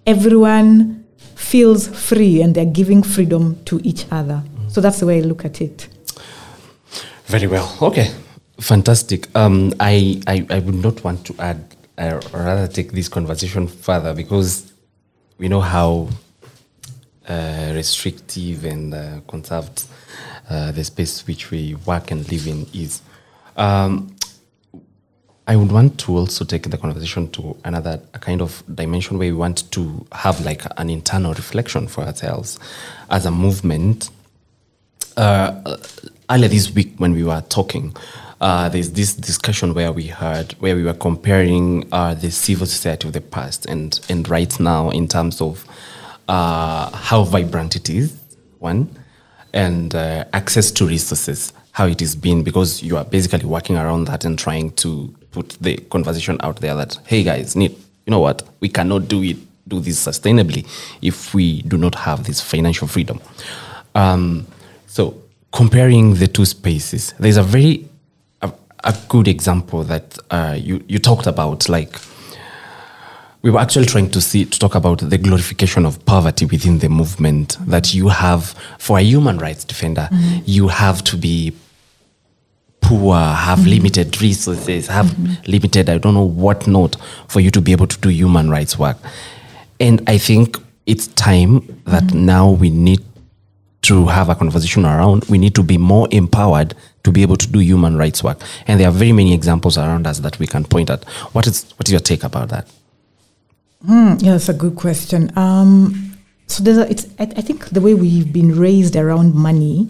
[0.07, 4.42] everyone feels free and they're giving freedom to each other.
[4.68, 5.88] So that's the way I look at it.
[7.26, 7.76] Very well.
[7.81, 8.11] Okay.
[8.61, 9.35] Fantastic.
[9.35, 14.12] Um, I, I, I would not want to add, uh, rather take this conversation further
[14.14, 14.72] because
[15.38, 16.09] we know how
[17.26, 19.85] uh, restrictive and uh, conserved
[20.50, 23.02] uh, the space which we work and live in is.
[23.56, 24.16] Um,
[25.46, 29.36] I would want to also take the conversation to another kind of dimension where we
[29.36, 32.58] want to have like an internal reflection for ourselves
[33.10, 34.10] as a movement.
[35.16, 35.76] Uh,
[36.30, 37.96] earlier this week when we were talking,
[38.40, 43.08] uh, there's this discussion where we heard where we were comparing uh, the civil society
[43.08, 45.64] of the past and and right now in terms of
[46.28, 48.16] uh, how vibrant it is,
[48.60, 48.88] one,
[49.52, 54.06] and uh, access to resources, how it has been, because you are basically working around
[54.06, 57.72] that and trying to put the conversation out there that, hey guys, need,
[58.06, 59.36] you know what, we cannot do it,
[59.68, 60.66] do this sustainably
[61.00, 63.20] if we do not have this financial freedom.
[63.94, 64.46] Um,
[64.86, 67.88] so comparing the two spaces, there's a very
[68.42, 68.52] a,
[68.84, 71.98] a good example that uh, you you talked about, like
[73.42, 76.88] we were actually trying to see to talk about the glorification of poverty within the
[76.88, 80.09] movement that you have for a human rights defender.
[80.12, 80.38] Mm-hmm.
[80.44, 81.55] You have to be
[82.81, 83.68] poor have mm-hmm.
[83.68, 85.50] limited resources have mm-hmm.
[85.50, 86.97] limited i don't know what not
[87.28, 88.97] for you to be able to do human rights work.
[89.78, 93.05] And i think it's time that now we need
[93.82, 96.74] to have a conversation around we need to be more empowered
[97.05, 98.38] to be able to do human rights work.
[98.66, 101.03] And there are very many examples around us that we can point at.
[101.32, 102.66] What is what is your take about that
[103.89, 105.37] Yeah, that's a good question.
[105.37, 106.16] Um,
[106.47, 109.89] so there's a, it's I, I think the way we've been raised around money,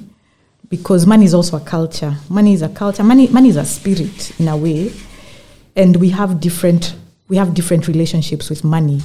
[0.68, 2.14] because money is also a culture.
[2.28, 3.03] Money is a culture.
[3.03, 4.93] Money money is a spirit in a way,
[5.74, 6.95] and we have different
[7.28, 9.01] we have different relationships with money.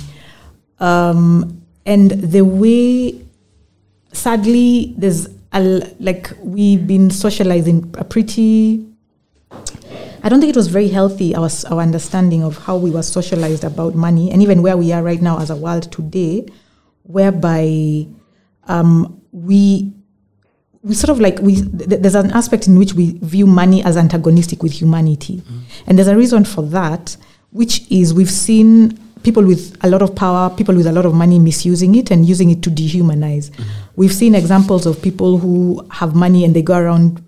[0.79, 3.21] Um, and the way,
[4.11, 8.85] sadly, there's a, like we've been socializing a pretty.
[10.25, 13.63] I don't think it was very healthy our our understanding of how we were socialized
[13.63, 16.47] about money, and even where we are right now as a world today,
[17.03, 18.07] whereby
[18.63, 19.93] um, we
[20.81, 23.97] we sort of like we th- there's an aspect in which we view money as
[23.97, 25.43] antagonistic with humanity.
[25.85, 27.15] And there's a reason for that
[27.51, 31.13] which is we've seen people with a lot of power people with a lot of
[31.13, 33.51] money misusing it and using it to dehumanize.
[33.95, 37.24] We've seen examples of people who have money and they go around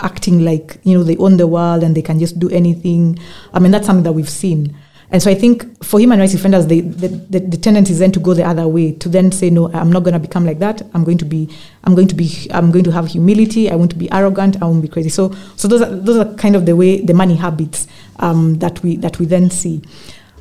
[0.00, 3.18] acting like you know they own the world and they can just do anything
[3.52, 4.74] i mean that's something that we've seen
[5.10, 8.18] and so I think for human rights defenders, the, the, the tendency is then to
[8.18, 10.82] go the other way, to then say, no, I'm not going to become like that.
[10.92, 11.48] I'm going to be,
[11.84, 13.70] I'm going to be, I'm going to have humility.
[13.70, 14.60] I won't be arrogant.
[14.60, 15.10] I won't be crazy.
[15.10, 17.86] So, so those are those are kind of the way the money habits
[18.18, 19.82] um, that we that we then see.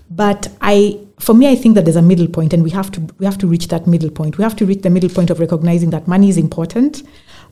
[0.10, 3.02] But I, for me, I think that there's a middle point, and we have to
[3.20, 4.38] we have to reach that middle point.
[4.38, 7.04] We have to reach the middle point of recognizing that money is important,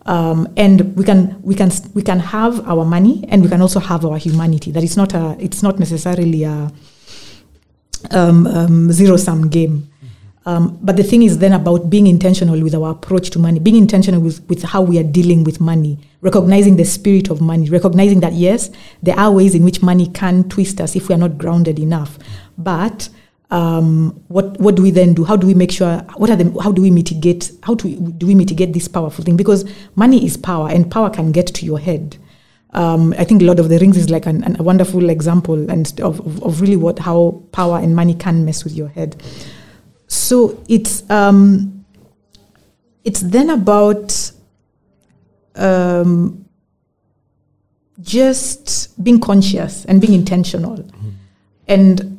[0.05, 3.79] um, and we can we can we can have our money, and we can also
[3.79, 4.71] have our humanity.
[4.71, 6.71] That it's not a it's not necessarily a
[8.09, 9.87] um, um, zero sum game.
[10.43, 13.75] Um, but the thing is then about being intentional with our approach to money, being
[13.75, 18.21] intentional with, with how we are dealing with money, recognizing the spirit of money, recognizing
[18.21, 18.71] that yes,
[19.03, 22.17] there are ways in which money can twist us if we are not grounded enough.
[22.57, 23.09] But
[23.51, 25.23] um, what what do we then do?
[25.25, 25.97] How do we make sure?
[26.15, 26.59] What are the?
[26.61, 27.51] How do we mitigate?
[27.63, 29.37] How do we, do we mitigate this powerful thing?
[29.37, 32.17] Because money is power, and power can get to your head.
[32.73, 35.99] Um, I think Lord of the Rings is like an, an, a wonderful example and
[35.99, 39.21] of, of, of really what how power and money can mess with your head.
[40.07, 41.85] So it's um,
[43.03, 44.31] it's then about
[45.55, 46.45] um,
[47.99, 50.89] just being conscious and being intentional,
[51.67, 52.10] and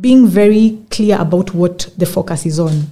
[0.00, 2.90] being very clear about what the focus is on.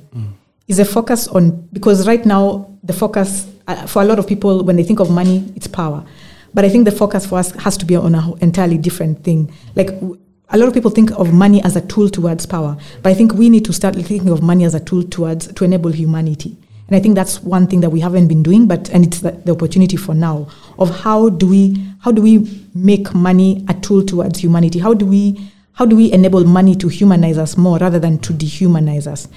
[0.67, 4.65] Is a focus on because right now the focus uh, for a lot of people
[4.65, 6.05] when they think of money it's power,
[6.53, 9.51] but I think the focus for us has to be on an entirely different thing.
[9.75, 10.19] Like w-
[10.51, 13.33] a lot of people think of money as a tool towards power, but I think
[13.33, 16.55] we need to start thinking of money as a tool towards to enable humanity.
[16.89, 19.33] And I think that's one thing that we haven't been doing, but and it's the,
[19.33, 24.03] the opportunity for now of how do we how do we make money a tool
[24.05, 24.79] towards humanity?
[24.79, 28.33] How do we how do we enable money to humanize us more rather than to
[28.33, 29.29] dehumanize us?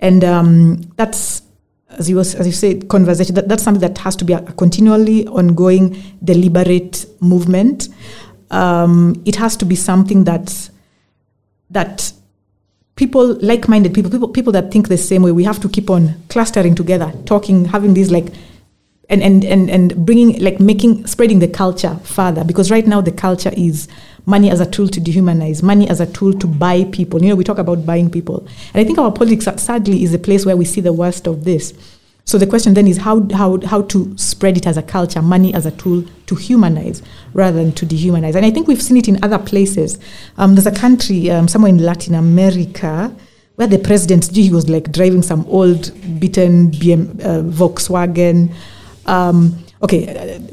[0.00, 1.42] And um, that's
[1.90, 3.34] as you as you said, conversation.
[3.34, 7.90] That, that's something that has to be a continually ongoing, deliberate movement.
[8.50, 10.70] Um, it has to be something that
[11.68, 12.14] that
[12.96, 16.14] people like-minded people people people that think the same way we have to keep on
[16.28, 18.26] clustering together talking having these like
[19.10, 22.44] and and and, and bringing like making spreading the culture further.
[22.44, 23.88] Because right now the culture is
[24.24, 27.22] money as a tool to dehumanize money as a tool to buy people.
[27.22, 28.46] You know we talk about buying people.
[28.72, 31.44] And i think our politics sadly is a place where we see the worst of
[31.44, 31.74] this.
[32.24, 35.52] So the question then is how how how to spread it as a culture money
[35.52, 37.02] as a tool to humanize
[37.34, 38.36] rather than to dehumanize.
[38.36, 39.98] And i think we've seen it in other places.
[40.38, 43.14] Um, there's a country um, somewhere in latin america
[43.56, 48.50] where the president he was like driving some old beaten BM, uh, Volkswagen.
[49.10, 50.06] Um, okay,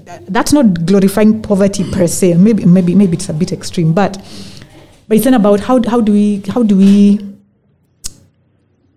[0.07, 2.33] uh, that's not glorifying poverty per se.
[2.33, 4.17] Maybe maybe maybe it's a bit extreme, but
[5.07, 7.19] but it's then about how how do we how do we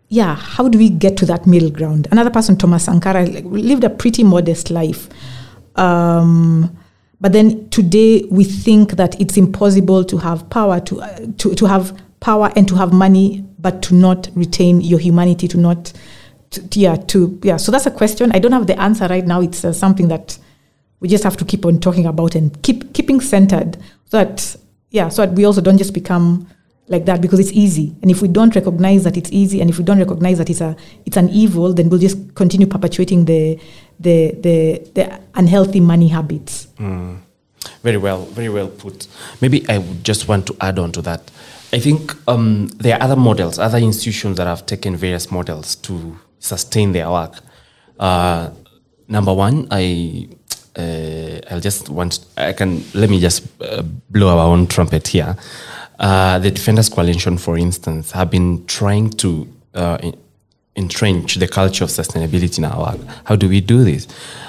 [0.09, 2.09] yeah how do we get to that middle ground?
[2.11, 5.09] Another person, Thomas Sankara, lived a pretty modest life.
[5.77, 6.77] Um,
[7.21, 11.67] but then today we think that it's impossible to have power to, uh, to to
[11.67, 15.93] have power and to have money, but to not retain your humanity, to not
[16.51, 17.57] to, yeah to yeah.
[17.57, 18.31] So that's a question.
[18.33, 19.41] I don't have the answer right now.
[19.41, 20.39] It's uh, something that
[21.01, 23.77] we just have to keep on talking about and keep keeping centered
[24.07, 24.57] so that
[24.91, 26.47] yeah so that we also don't just become
[26.89, 29.79] like that because it's easy and if we don't recognize that it's easy and if
[29.79, 30.77] we don't recognize that it's a
[31.07, 33.59] it's an evil then we'll just continue perpetuating the
[33.99, 36.69] the the, the unhealthy money habits
[37.83, 39.07] Very well, very well put.
[39.41, 41.31] Maybe I would just want to add on to that.
[41.73, 46.19] I think um, there are other models, other institutions that have taken various models to
[46.41, 47.36] sustain their work.
[47.99, 48.51] Uh,
[49.07, 50.28] number one, I
[50.76, 55.36] uh, I'll just want I can let me just uh, blow our own trumpet here.
[55.99, 59.99] Uh, the Defenders Coalition, for instance, have been trying to uh,
[60.74, 63.01] entrench the culture of sustainability in our work.
[63.24, 64.09] How do we do this?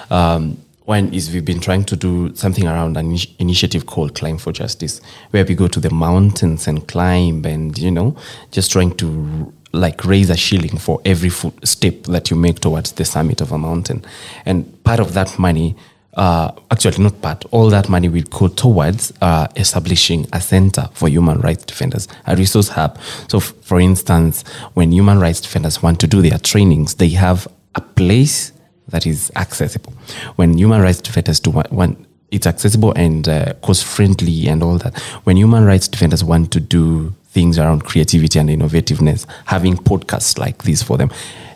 [0.10, 4.52] Um, one is we've been trying to do something around an initiative called Climb for
[4.52, 8.16] Justice, where we go to the mountains and climb, and you know,
[8.52, 12.94] just trying to like raise a shilling for every foot step that you make towards
[12.94, 14.04] the summit of a mountain.
[14.46, 15.76] And part of that money
[16.16, 21.08] uh, actually not part, all that money will go towards uh, establishing a center for
[21.08, 23.00] human rights defenders, a resource hub.
[23.30, 24.44] So, f- for instance,
[24.74, 28.52] when human rights defenders want to do their trainings, they have a place
[28.90, 29.94] that is accessible.
[30.36, 34.98] When human rights defenders do want, it's accessible and uh, cost friendly and all that.
[35.24, 40.64] When human rights defenders want to do things around creativity and innovativeness, having podcasts like
[40.64, 41.10] this for them,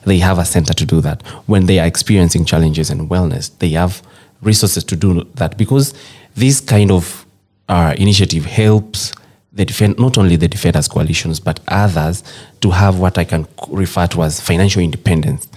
[0.05, 1.21] they have a center to do that.
[1.47, 4.01] When they are experiencing challenges and wellness, they have
[4.41, 5.93] resources to do that because
[6.36, 7.26] this kind of
[7.67, 9.11] uh, initiative helps
[9.51, 12.23] the defend not only the defenders coalitions but others
[12.59, 15.47] to have what I can refer to as financial independence.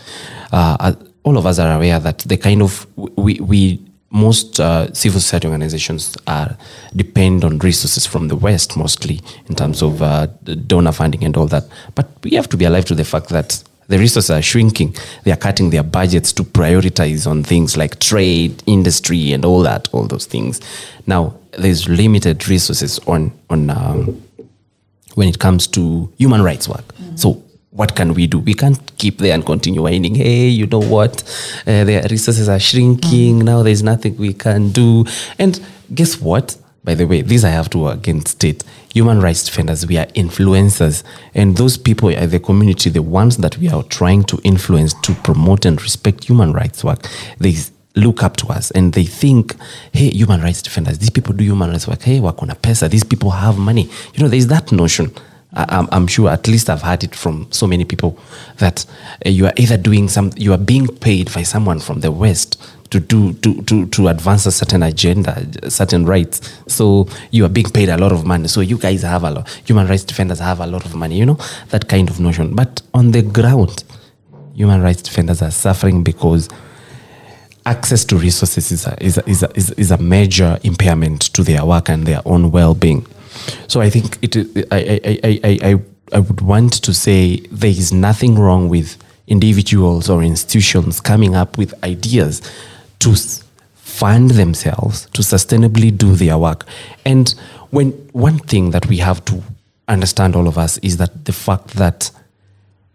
[0.52, 0.94] Uh,
[1.24, 3.80] all of us are aware that the kind of we we
[4.10, 6.56] most uh, civil society organizations are
[6.96, 10.26] depend on resources from the West mostly in terms of uh,
[10.66, 11.64] donor funding and all that.
[11.94, 14.94] But we have to be alive to the fact that the resources are shrinking.
[15.24, 19.88] They are cutting their budgets to prioritize on things like trade, industry, and all that,
[19.92, 20.60] all those things.
[21.06, 24.22] Now, there's limited resources on on um,
[25.14, 26.86] when it comes to human rights work.
[26.94, 27.16] Mm-hmm.
[27.16, 27.42] So,
[27.78, 28.40] what can we do?
[28.40, 30.16] We can't keep there and continue whining.
[30.16, 31.22] Hey, you know what?
[31.64, 33.36] Uh, the resources are shrinking.
[33.36, 33.44] Mm-hmm.
[33.44, 35.04] Now there's nothing we can do.
[35.38, 35.64] And
[35.94, 36.56] guess what?
[36.82, 41.04] By the way, this I have to again state human rights defenders, we are influencers.
[41.34, 45.14] And those people are the community, the ones that we are trying to influence to
[45.14, 47.06] promote and respect human rights work.
[47.38, 47.54] They
[47.94, 49.54] look up to us and they think,
[49.92, 52.02] hey, human rights defenders, these people do human rights work.
[52.02, 53.88] Hey, wakona pesa, these people have money.
[54.14, 55.12] You know, there's that notion.
[55.54, 58.18] I, am sure at least I've heard it from so many people
[58.58, 58.84] that
[59.24, 62.60] uh, you are either doing some, you are being paid by someone from the West
[62.90, 66.60] to do to, to, to advance a certain agenda, certain rights.
[66.66, 68.48] So you are being paid a lot of money.
[68.48, 69.48] So you guys have a lot.
[69.66, 71.18] Human rights defenders have a lot of money.
[71.18, 71.38] You know
[71.70, 72.54] that kind of notion.
[72.54, 73.84] But on the ground,
[74.54, 76.48] human rights defenders are suffering because
[77.66, 81.64] access to resources is a, is a, is a, is, a major impairment to their
[81.66, 83.06] work and their own well-being.
[83.66, 84.36] So I think it.
[84.72, 85.80] I I, I, I,
[86.12, 91.58] I would want to say there is nothing wrong with individuals or institutions coming up
[91.58, 92.40] with ideas
[93.00, 93.14] to
[93.74, 96.64] fund themselves to sustainably do their work.
[97.04, 97.34] And
[97.70, 99.42] when one thing that we have to
[99.86, 102.10] understand, all of us, is that the fact that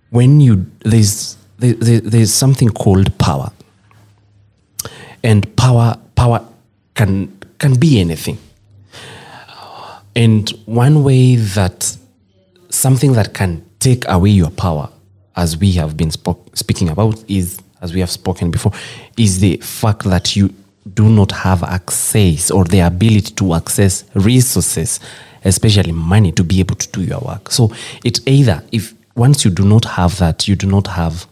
[0.09, 3.51] when you there's there, there's something called power,
[5.23, 6.45] and power power
[6.95, 8.37] can can be anything.
[10.15, 11.97] And one way that
[12.69, 14.89] something that can take away your power,
[15.35, 18.71] as we have been speaking about, is as we have spoken before,
[19.17, 20.53] is the fact that you
[20.93, 24.99] do not have access or the ability to access resources,
[25.43, 27.51] especially money, to be able to do your work.
[27.51, 27.71] So
[28.03, 31.25] it's either if once you do not have that, you do not have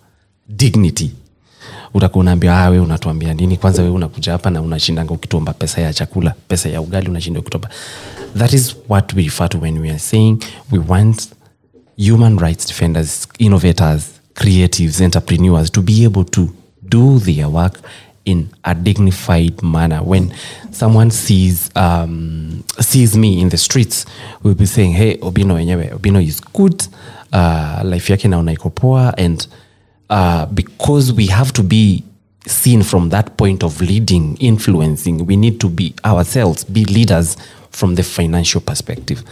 [0.56, 1.12] dignity
[1.94, 5.94] utakuwa unaambia ah, we unatuambia nini kwanza we unakuja hapa na unashindanga ukituomba pesa ya
[5.94, 7.70] chakula pesa ya ugali unashinda ukituomba
[8.38, 10.38] that is what we refer to when we are saying
[10.72, 11.30] we want
[12.10, 16.50] human rights defenders innovators creatives, entrepreneurs to be able to
[16.90, 17.80] do their work
[18.26, 20.00] in a dignified manner.
[20.04, 20.34] When
[20.72, 24.06] someone sees um, sees me in the streets,
[24.44, 26.84] we'll be saying, "Hey, Obino wenyewe, Obino is good.
[27.34, 29.48] Uh, life yake naona iko poa." And
[30.12, 32.04] uh, because we have to be
[32.46, 37.38] seen from that point of leading, influencing, we need to be ourselves, be leaders
[37.70, 39.24] from the financial perspective.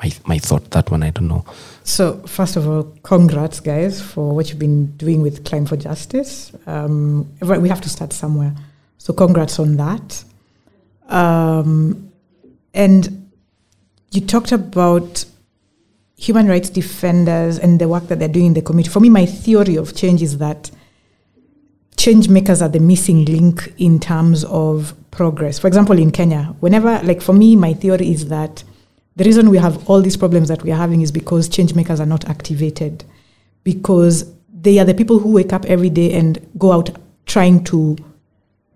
[0.00, 1.44] My my thought that one, I don't know.
[1.82, 6.52] So, first of all, congrats, guys, for what you've been doing with Climb for Justice.
[6.66, 8.54] Um, we have to start somewhere.
[8.98, 10.24] So, congrats on that.
[11.08, 12.12] Um,
[12.72, 13.28] and
[14.12, 15.24] you talked about
[16.18, 18.90] human rights defenders and the work that they're doing in the community.
[18.90, 20.68] For me, my theory of change is that
[21.96, 25.60] change makers are the missing link in terms of progress.
[25.60, 28.64] For example, in Kenya, whenever, like for me, my theory is that
[29.14, 32.00] the reason we have all these problems that we are having is because change makers
[32.00, 33.04] are not activated,
[33.62, 36.90] because they are the people who wake up every day and go out
[37.26, 37.96] trying to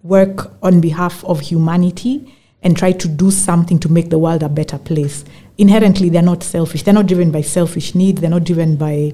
[0.05, 2.32] work on behalf of humanity
[2.62, 5.24] and try to do something to make the world a better place.
[5.58, 6.82] Inherently, they're not selfish.
[6.82, 8.20] They're not driven by selfish needs.
[8.20, 9.12] They're not driven by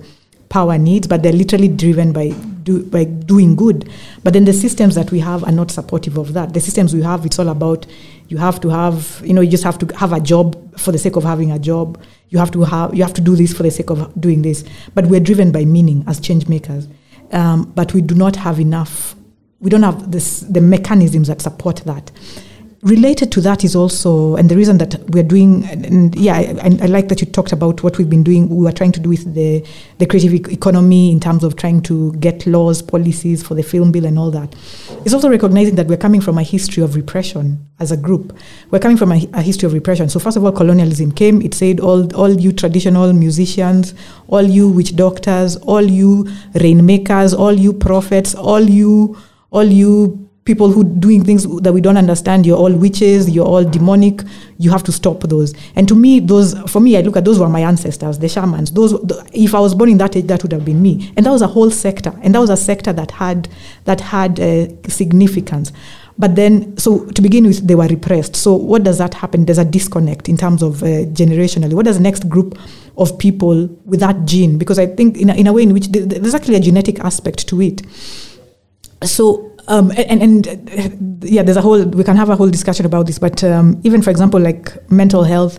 [0.49, 2.31] power needs, but they're literally driven by
[2.63, 3.91] do, by doing good.
[4.23, 6.55] But then the systems that we have are not supportive of that.
[6.55, 7.87] The systems we have, it's all about
[8.29, 10.99] you have to have, you know, you just have to have a job for the
[10.99, 12.01] sake of having a job.
[12.29, 14.65] You have to have, you have to do this for the sake of doing this.
[14.95, 16.89] But we're driven by meaning as change makers.
[17.33, 19.15] Um, but we do not have enough.
[19.61, 22.11] We don't have this, the mechanisms that support that.
[22.83, 26.79] Related to that is also, and the reason that we're doing, and, and yeah, I,
[26.81, 28.49] I, like that you talked about what we've been doing.
[28.49, 29.67] We were trying to do with the
[29.99, 33.91] the creative e- economy in terms of trying to get laws, policies for the film
[33.91, 34.55] bill, and all that.
[35.05, 38.37] It's also recognizing that we're coming from a history of repression as a group.
[38.71, 40.09] We're coming from a, a history of repression.
[40.09, 41.43] So first of all, colonialism came.
[41.43, 43.95] It said all all you traditional musicians,
[44.29, 49.17] all you witch doctors, all you rainmakers, all you prophets, all you
[49.51, 52.47] all you people who doing things that we don't understand.
[52.47, 54.23] You're all witches you're all demonic.
[54.57, 55.55] You have to stop those.
[55.77, 58.73] And to me those for me i look at those were my ancestors the shamans.
[58.73, 58.93] Those
[59.33, 61.13] if i was born in that age that would have been me.
[61.17, 62.13] And that was a whole sector.
[62.23, 63.49] And that was a sector that had
[63.85, 65.71] that had uh, significance.
[66.17, 68.35] But then so to begin with they were repressed.
[68.35, 69.45] So what does that happen?
[69.45, 71.75] There's a disconnect in terms of uh, generationally.
[71.75, 72.59] What does the next group
[72.97, 74.57] of people with that gene?
[74.57, 77.47] Because i think in a, in a way in which there's actually a genetic aspect
[77.49, 77.83] to it.
[79.05, 83.07] So um, and, and yeah, there's a whole, we can have a whole discussion about
[83.07, 85.59] this, but um, even for example, like mental health,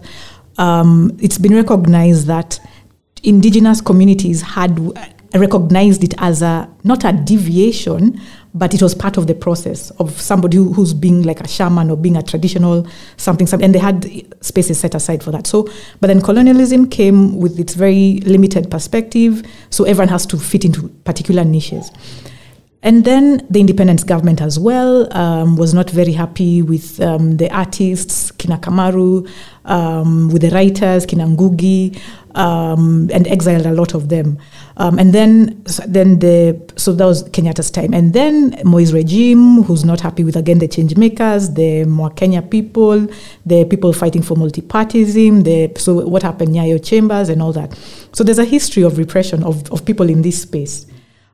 [0.58, 2.60] um, it's been recognized that
[3.24, 4.80] indigenous communities had
[5.36, 8.20] recognized it as a, not a deviation,
[8.54, 11.92] but it was part of the process of somebody who, who's being like a shaman
[11.92, 12.88] or being a traditional
[13.18, 14.06] something, something, and they had
[14.44, 15.46] spaces set aside for that.
[15.46, 20.66] So, but then colonialism came with its very limited perspective, so everyone has to fit
[20.66, 21.92] into particular niches.
[22.82, 27.54] And then the independence government as well um, was not very happy with um, the
[27.54, 29.30] artists, Kina Kamaru,
[29.66, 32.00] um, with the writers, Kina Ngugi,
[32.36, 34.38] um, and exiled a lot of them.
[34.78, 37.94] Um, and then, then the so that was Kenyatta's time.
[37.94, 43.08] And then Moi's regime, who's not happy with again the change makers, the Mwakenya people,
[43.46, 45.44] the people fighting for multipartyism.
[45.44, 47.78] The so what happened, Nyayo Chambers, and all that.
[48.14, 50.86] So there's a history of repression of, of people in this space.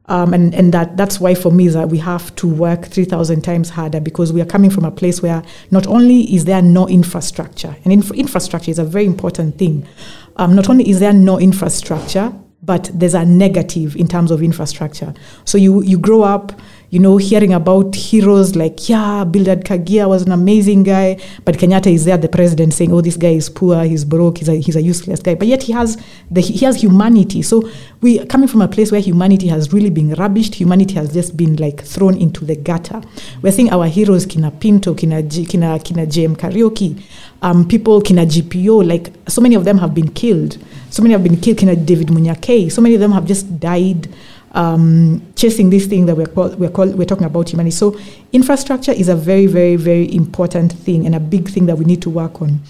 [0.08, 3.42] Um, and and that that's why for me is that we have to work 3,000
[3.42, 5.42] times harder because we are coming from a place where
[5.72, 9.88] not only is there no infrastructure, and inf- infrastructure is a very important thing.
[10.36, 12.32] Um, not only is there no infrastructure,
[12.62, 15.14] but there's a negative in terms of infrastructure.
[15.44, 16.52] So you you grow up
[16.96, 21.92] you know, hearing about heroes like, yeah, Bildad Kaggia was an amazing guy, but Kenyatta
[21.92, 24.78] is there, the president, saying, oh, this guy is poor, he's broke, he's a, he's
[24.78, 25.36] a useless guy.
[25.36, 27.42] But yet he has the, he has humanity.
[27.42, 27.70] So
[28.00, 31.58] we coming from a place where humanity has really been rubbished, humanity has just been
[31.58, 33.02] like thrown into the gutter.
[33.42, 37.04] We're seeing our heroes, Kina Pinto, Kina, Kina, Kina JM Kariuki,
[37.42, 40.58] um, people, Kina GPO, like so many of them have been killed.
[40.92, 42.72] So many have been killed, Kina David Munyakei.
[42.72, 44.08] So many of them have just died
[44.56, 47.76] um, chasing this thing that we're, call, we're, call, we're talking about humanity.
[47.76, 48.00] So
[48.32, 52.02] infrastructure is a very, very, very important thing and a big thing that we need
[52.04, 52.62] to work on.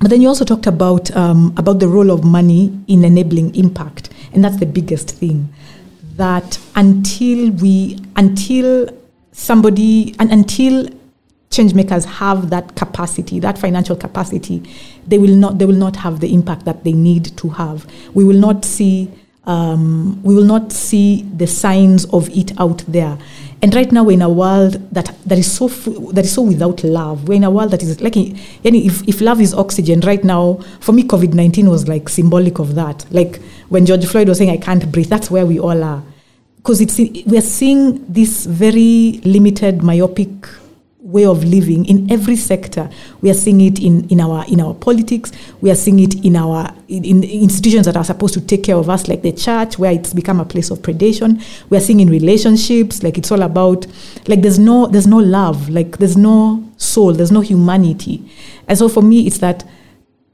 [0.00, 4.10] But then you also talked about um, about the role of money in enabling impact,
[4.32, 5.52] and that's the biggest thing.
[6.16, 8.88] That until we, until
[9.30, 10.88] somebody, and until
[11.50, 14.68] change makers have that capacity, that financial capacity,
[15.06, 17.86] they will not they will not have the impact that they need to have.
[18.12, 19.08] We will not see
[19.44, 23.18] um, we will not see the signs of it out there.
[23.60, 26.82] And right now we're in a world that that is so that is so without
[26.82, 27.28] love.
[27.28, 30.92] We're in a world that is like, if, if love is oxygen, right now for
[30.92, 33.06] me COVID nineteen was like symbolic of that.
[33.12, 36.02] Like when George Floyd was saying, "I can't breathe," that's where we all are,
[36.56, 40.30] because it's we're seeing this very limited, myopic
[41.02, 42.88] way of living in every sector.
[43.20, 45.32] We are seeing it in, in our in our politics.
[45.60, 48.76] We are seeing it in our in, in, institutions that are supposed to take care
[48.76, 51.42] of us, like the church, where it's become a place of predation.
[51.70, 53.86] We are seeing in relationships, like it's all about
[54.28, 58.30] like there's no there's no love, like there's no soul, there's no humanity.
[58.68, 59.64] And so for me, it's that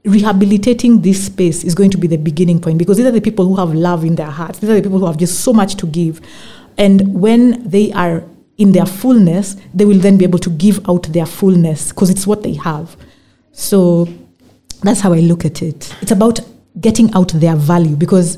[0.05, 3.45] rehabilitating this space is going to be the beginning point because these are the people
[3.45, 4.59] who have love in their hearts.
[4.59, 6.21] These are the people who have just so much to give.
[6.77, 8.23] And when they are
[8.59, 12.27] in their fullness, they will then be able to give out their fullness because it's
[12.27, 12.95] what they have.
[13.53, 14.07] So
[14.83, 15.95] that's how I look at it.
[16.01, 16.41] It's about
[16.79, 18.37] getting out their value because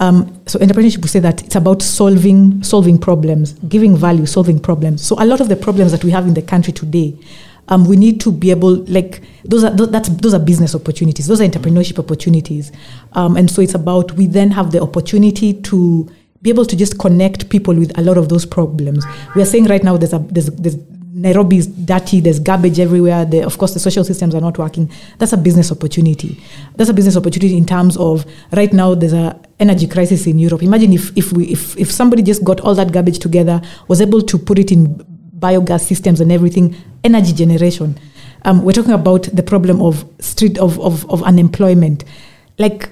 [0.00, 5.06] um, so entrepreneurship would say that it's about solving solving problems, giving value, solving problems.
[5.06, 7.16] So a lot of the problems that we have in the country today,
[7.68, 11.26] um, we need to be able like those are those, that's those are business opportunities,
[11.26, 12.72] those are entrepreneurship opportunities,
[13.12, 16.08] um, and so it's about we then have the opportunity to
[16.42, 19.04] be able to just connect people with a lot of those problems.
[19.34, 20.76] We are saying right now there's a there's, there's
[21.12, 23.24] Nairobi is dirty, there's garbage everywhere.
[23.24, 24.90] The, of course, the social systems are not working.
[25.18, 26.40] That's a business opportunity.
[26.76, 30.62] That's a business opportunity in terms of right now there's a energy crisis in Europe.
[30.62, 34.22] Imagine if if we if, if somebody just got all that garbage together, was able
[34.22, 35.04] to put it in
[35.38, 37.98] biogas systems and everything, energy generation.
[38.44, 42.04] Um, we're talking about the problem of street of, of, of unemployment.
[42.58, 42.90] Like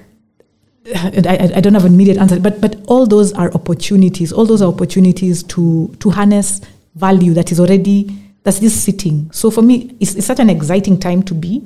[0.95, 4.31] I, I, don't have an immediate answer, but but all those are opportunities.
[4.31, 6.61] All those are opportunities to to harness
[6.95, 8.09] value that is already
[8.43, 9.29] that's just sitting.
[9.31, 11.63] So for me, it's, it's such an exciting time to be.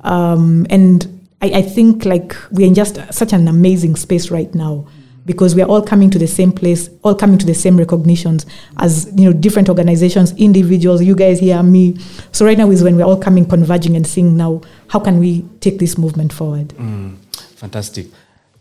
[0.00, 4.86] Um, and I, I think like we're in just such an amazing space right now
[5.26, 8.46] because we are all coming to the same place, all coming to the same recognitions
[8.78, 11.02] as you know different organizations, individuals.
[11.02, 11.98] You guys here, me.
[12.32, 15.42] So right now is when we're all coming, converging, and seeing now how can we
[15.60, 16.68] take this movement forward.
[16.68, 17.16] Mm,
[17.56, 18.06] fantastic.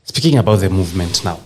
[0.04, 1.40] Speaking about the movement now,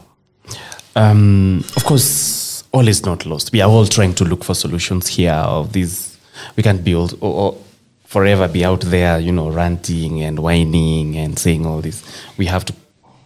[0.95, 3.51] um, of course, all is not lost.
[3.51, 5.31] We are all trying to look for solutions here.
[5.31, 6.17] Of these,
[6.55, 7.57] we can't build or, or
[8.05, 12.03] forever be out there, you know, ranting and whining and saying all this.
[12.37, 12.73] We have to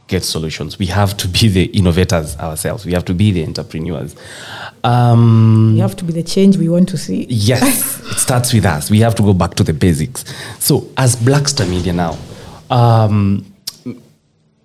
[0.07, 0.77] get solutions.
[0.77, 2.85] We have to be the innovators ourselves.
[2.85, 4.15] We have to be the entrepreneurs.
[4.83, 7.25] Um, we have to be the change we want to see.
[7.29, 8.91] Yes, it starts with us.
[8.91, 10.25] We have to go back to the basics.
[10.59, 12.17] So, as Blackstar Media now,
[12.69, 13.45] um,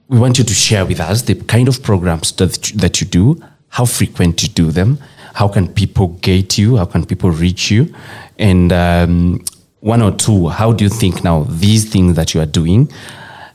[0.08, 3.42] we want you to share with us the kind of programs that, that you do,
[3.68, 4.98] how frequent you do them,
[5.34, 7.94] how can people get you, how can people reach you,
[8.38, 9.44] and um,
[9.80, 12.90] one or two, how do you think now these things that you are doing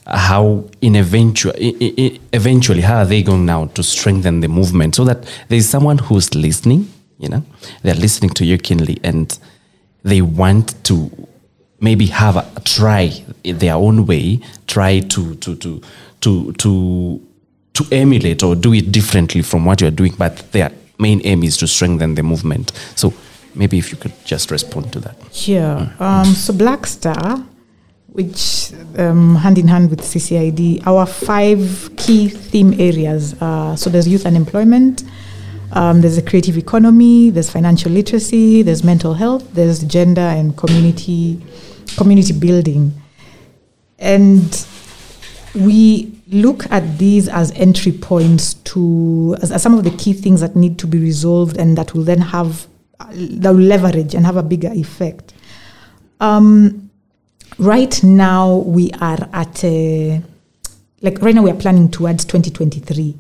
[0.08, 5.26] how in eventual, eventually how are they going now to strengthen the movement so that
[5.48, 6.92] there's someone who's listening
[7.22, 7.44] you know?
[7.84, 9.38] They're listening to you keenly and
[10.04, 11.28] they want to
[11.80, 15.82] maybe have a try their own way try to to to
[16.22, 17.22] to to
[17.74, 21.58] to emulate or do it differently from what you're doing but their main aim is
[21.58, 22.72] to strengthen the movement.
[22.96, 23.14] So
[23.56, 25.48] maybe if you could just respond to that.
[25.48, 27.44] Yeah um, so black star
[28.12, 33.42] which um, hand in hand with CCID, our five key theme areas.
[33.42, 35.04] Uh, so there's youth unemployment,
[35.74, 41.42] um, there's a creative economy, there's financial literacy, there's mental health, there's gender and community
[41.98, 42.94] community building,
[44.00, 44.66] and
[45.56, 50.42] we look at these as entry points to as, as some of the key things
[50.42, 52.68] that need to be resolved and that will then have
[53.12, 55.34] that will leverage and have a bigger effect.
[56.20, 56.90] Um,
[57.58, 60.22] right now we are at a,
[61.02, 63.16] like right now we are planning towards 2023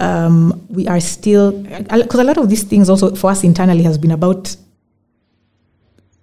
[0.00, 3.98] um, we are still because a lot of these things also for us internally has
[3.98, 4.56] been about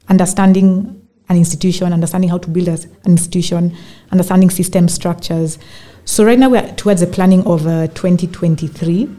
[0.09, 0.97] understanding
[1.30, 3.75] an institution understanding how to build an institution
[4.11, 5.57] understanding system structures
[6.05, 9.09] so right now we're towards the planning of uh, 2023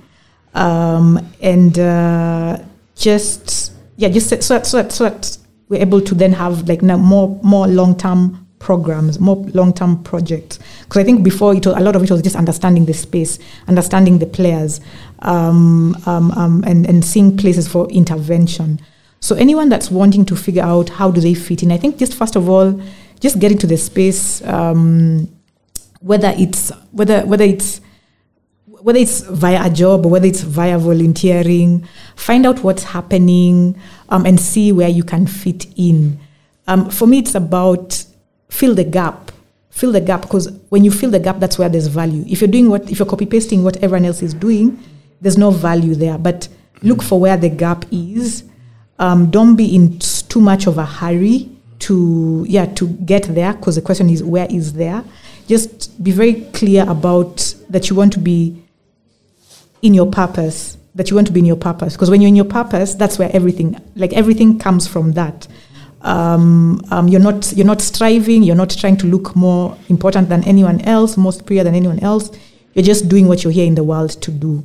[0.55, 2.59] um, and uh,
[2.97, 5.39] just yeah just so, so, so that
[5.69, 10.03] we're able to then have like now more more long term programs, more long term
[10.03, 10.59] projects.
[10.83, 13.39] Because I think before it was, a lot of it was just understanding the space,
[13.67, 14.81] understanding the players,
[15.21, 18.81] um, um, um, and and seeing places for intervention.
[19.21, 22.15] So anyone that's wanting to figure out how do they fit in, I think just
[22.15, 22.81] first of all,
[23.21, 25.29] just get into the space, um,
[26.01, 27.81] whether it's whether whether it's
[28.67, 34.25] whether it's via a job or whether it's via volunteering, find out what's happening um,
[34.25, 36.19] and see where you can fit in.
[36.67, 38.05] Um, for me, it's about
[38.49, 39.33] fill the gap.
[39.71, 42.25] Fill the gap because when you fill the gap, that's where there's value.
[42.29, 44.83] If you're doing what, if you're copy pasting what everyone else is doing,
[45.21, 46.19] there's no value there.
[46.19, 46.49] But
[46.83, 48.45] look for where the gap is.
[48.99, 51.49] Um, don't be in too much of a hurry
[51.81, 55.05] to yeah to get there because the question is where is there.
[55.47, 58.63] Just be very clear about that you want to be
[59.83, 61.95] in your purpose that you want to be in your purpose.
[61.95, 65.47] Because when you're in your purpose that's where everything like everything comes from that.
[66.01, 70.45] Um, um, you're not you're not striving you're not trying to look more important than
[70.45, 72.31] anyone else more superior than anyone else.
[72.75, 74.65] You're just doing what you're here in the world to do.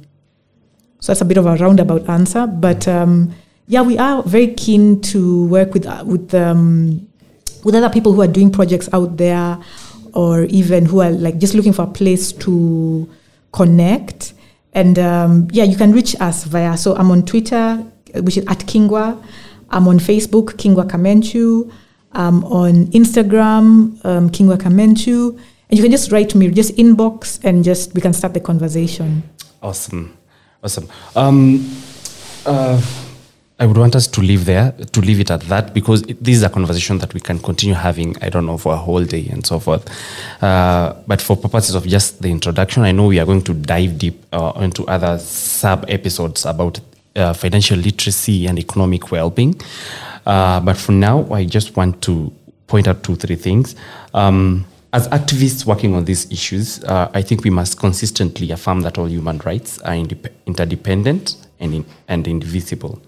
[0.99, 3.33] So that's a bit of a roundabout answer but um,
[3.67, 7.07] yeah we are very keen to work with uh, with um,
[7.63, 9.57] with other people who are doing projects out there
[10.13, 13.09] or even who are like just looking for a place to
[13.51, 14.33] connect
[14.73, 16.75] and um, yeah, you can reach us via.
[16.77, 17.75] So I'm on Twitter,
[18.15, 19.23] which is at Kingwa.
[19.69, 21.71] I'm on Facebook, Kingwa Kamencu.
[22.11, 25.39] I'm on Instagram, um, Kingwa Kamencu.
[25.69, 28.39] And you can just write to me, just inbox, and just we can start the
[28.39, 29.23] conversation.
[29.61, 30.15] Awesome,
[30.63, 30.87] awesome.
[31.15, 31.71] Um,
[32.45, 32.81] uh,
[33.59, 36.37] I would want us to leave there, to leave it at that, because it, this
[36.37, 39.27] is a conversation that we can continue having, I don't know, for a whole day
[39.31, 39.87] and so forth.
[40.41, 43.99] Uh, but for purposes of just the introduction, I know we are going to dive
[43.99, 46.79] deep uh, into other sub episodes about
[47.15, 49.55] uh, financial literacy and economic well being.
[50.25, 52.33] Uh, but for now, I just want to
[52.67, 53.75] point out two, three things.
[54.15, 58.97] Um, as activists working on these issues, uh, I think we must consistently affirm that
[58.97, 62.99] all human rights are interdependent and, in- and indivisible.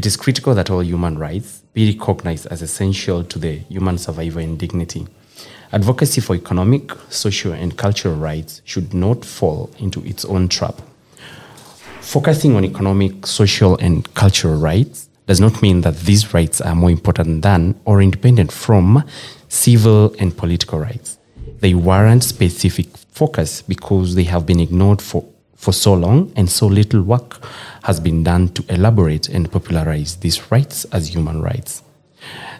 [0.00, 4.40] It is critical that all human rights be recognized as essential to the human survival
[4.40, 5.06] and dignity.
[5.74, 10.80] Advocacy for economic, social, and cultural rights should not fall into its own trap.
[12.00, 16.90] Focusing on economic, social, and cultural rights does not mean that these rights are more
[16.90, 19.04] important than or independent from
[19.48, 21.18] civil and political rights.
[21.58, 25.26] They warrant specific focus because they have been ignored for,
[25.60, 27.44] for so long and so little work
[27.82, 31.82] has been done to elaborate and popularize these rights as human rights.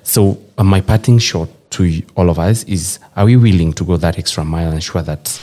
[0.03, 3.97] So, uh, my parting shot to all of us is are we willing to go
[3.97, 5.41] that extra mile and ensure that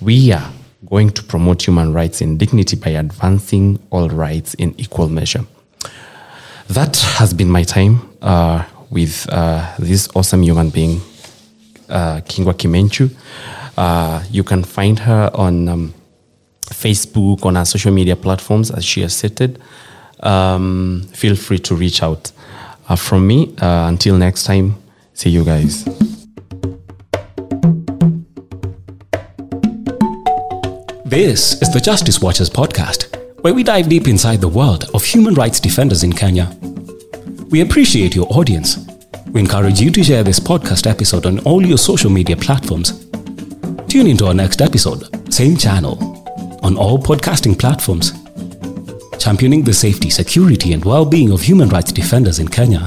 [0.00, 0.50] we are
[0.88, 5.44] going to promote human rights and dignity by advancing all rights in equal measure?
[6.68, 11.00] That has been my time uh, with uh, this awesome human being,
[11.88, 13.14] uh, Kingwa Kamencu.
[13.76, 15.94] Uh, you can find her on um,
[16.74, 19.60] Facebook, on our social media platforms, as she has stated.
[20.20, 22.32] Um, feel free to reach out.
[22.88, 24.74] Uh, from me, uh, until next time,
[25.14, 25.84] see you guys.
[31.04, 35.34] This is the Justice Watchers podcast, where we dive deep inside the world of human
[35.34, 36.56] rights defenders in Kenya.
[37.50, 38.78] We appreciate your audience.
[39.32, 43.06] We encourage you to share this podcast episode on all your social media platforms.
[43.88, 46.19] Tune into our next episode, same channel,
[46.70, 48.12] on all podcasting platforms.
[49.18, 52.80] Championing the safety, security, and well being of human rights defenders in Kenya.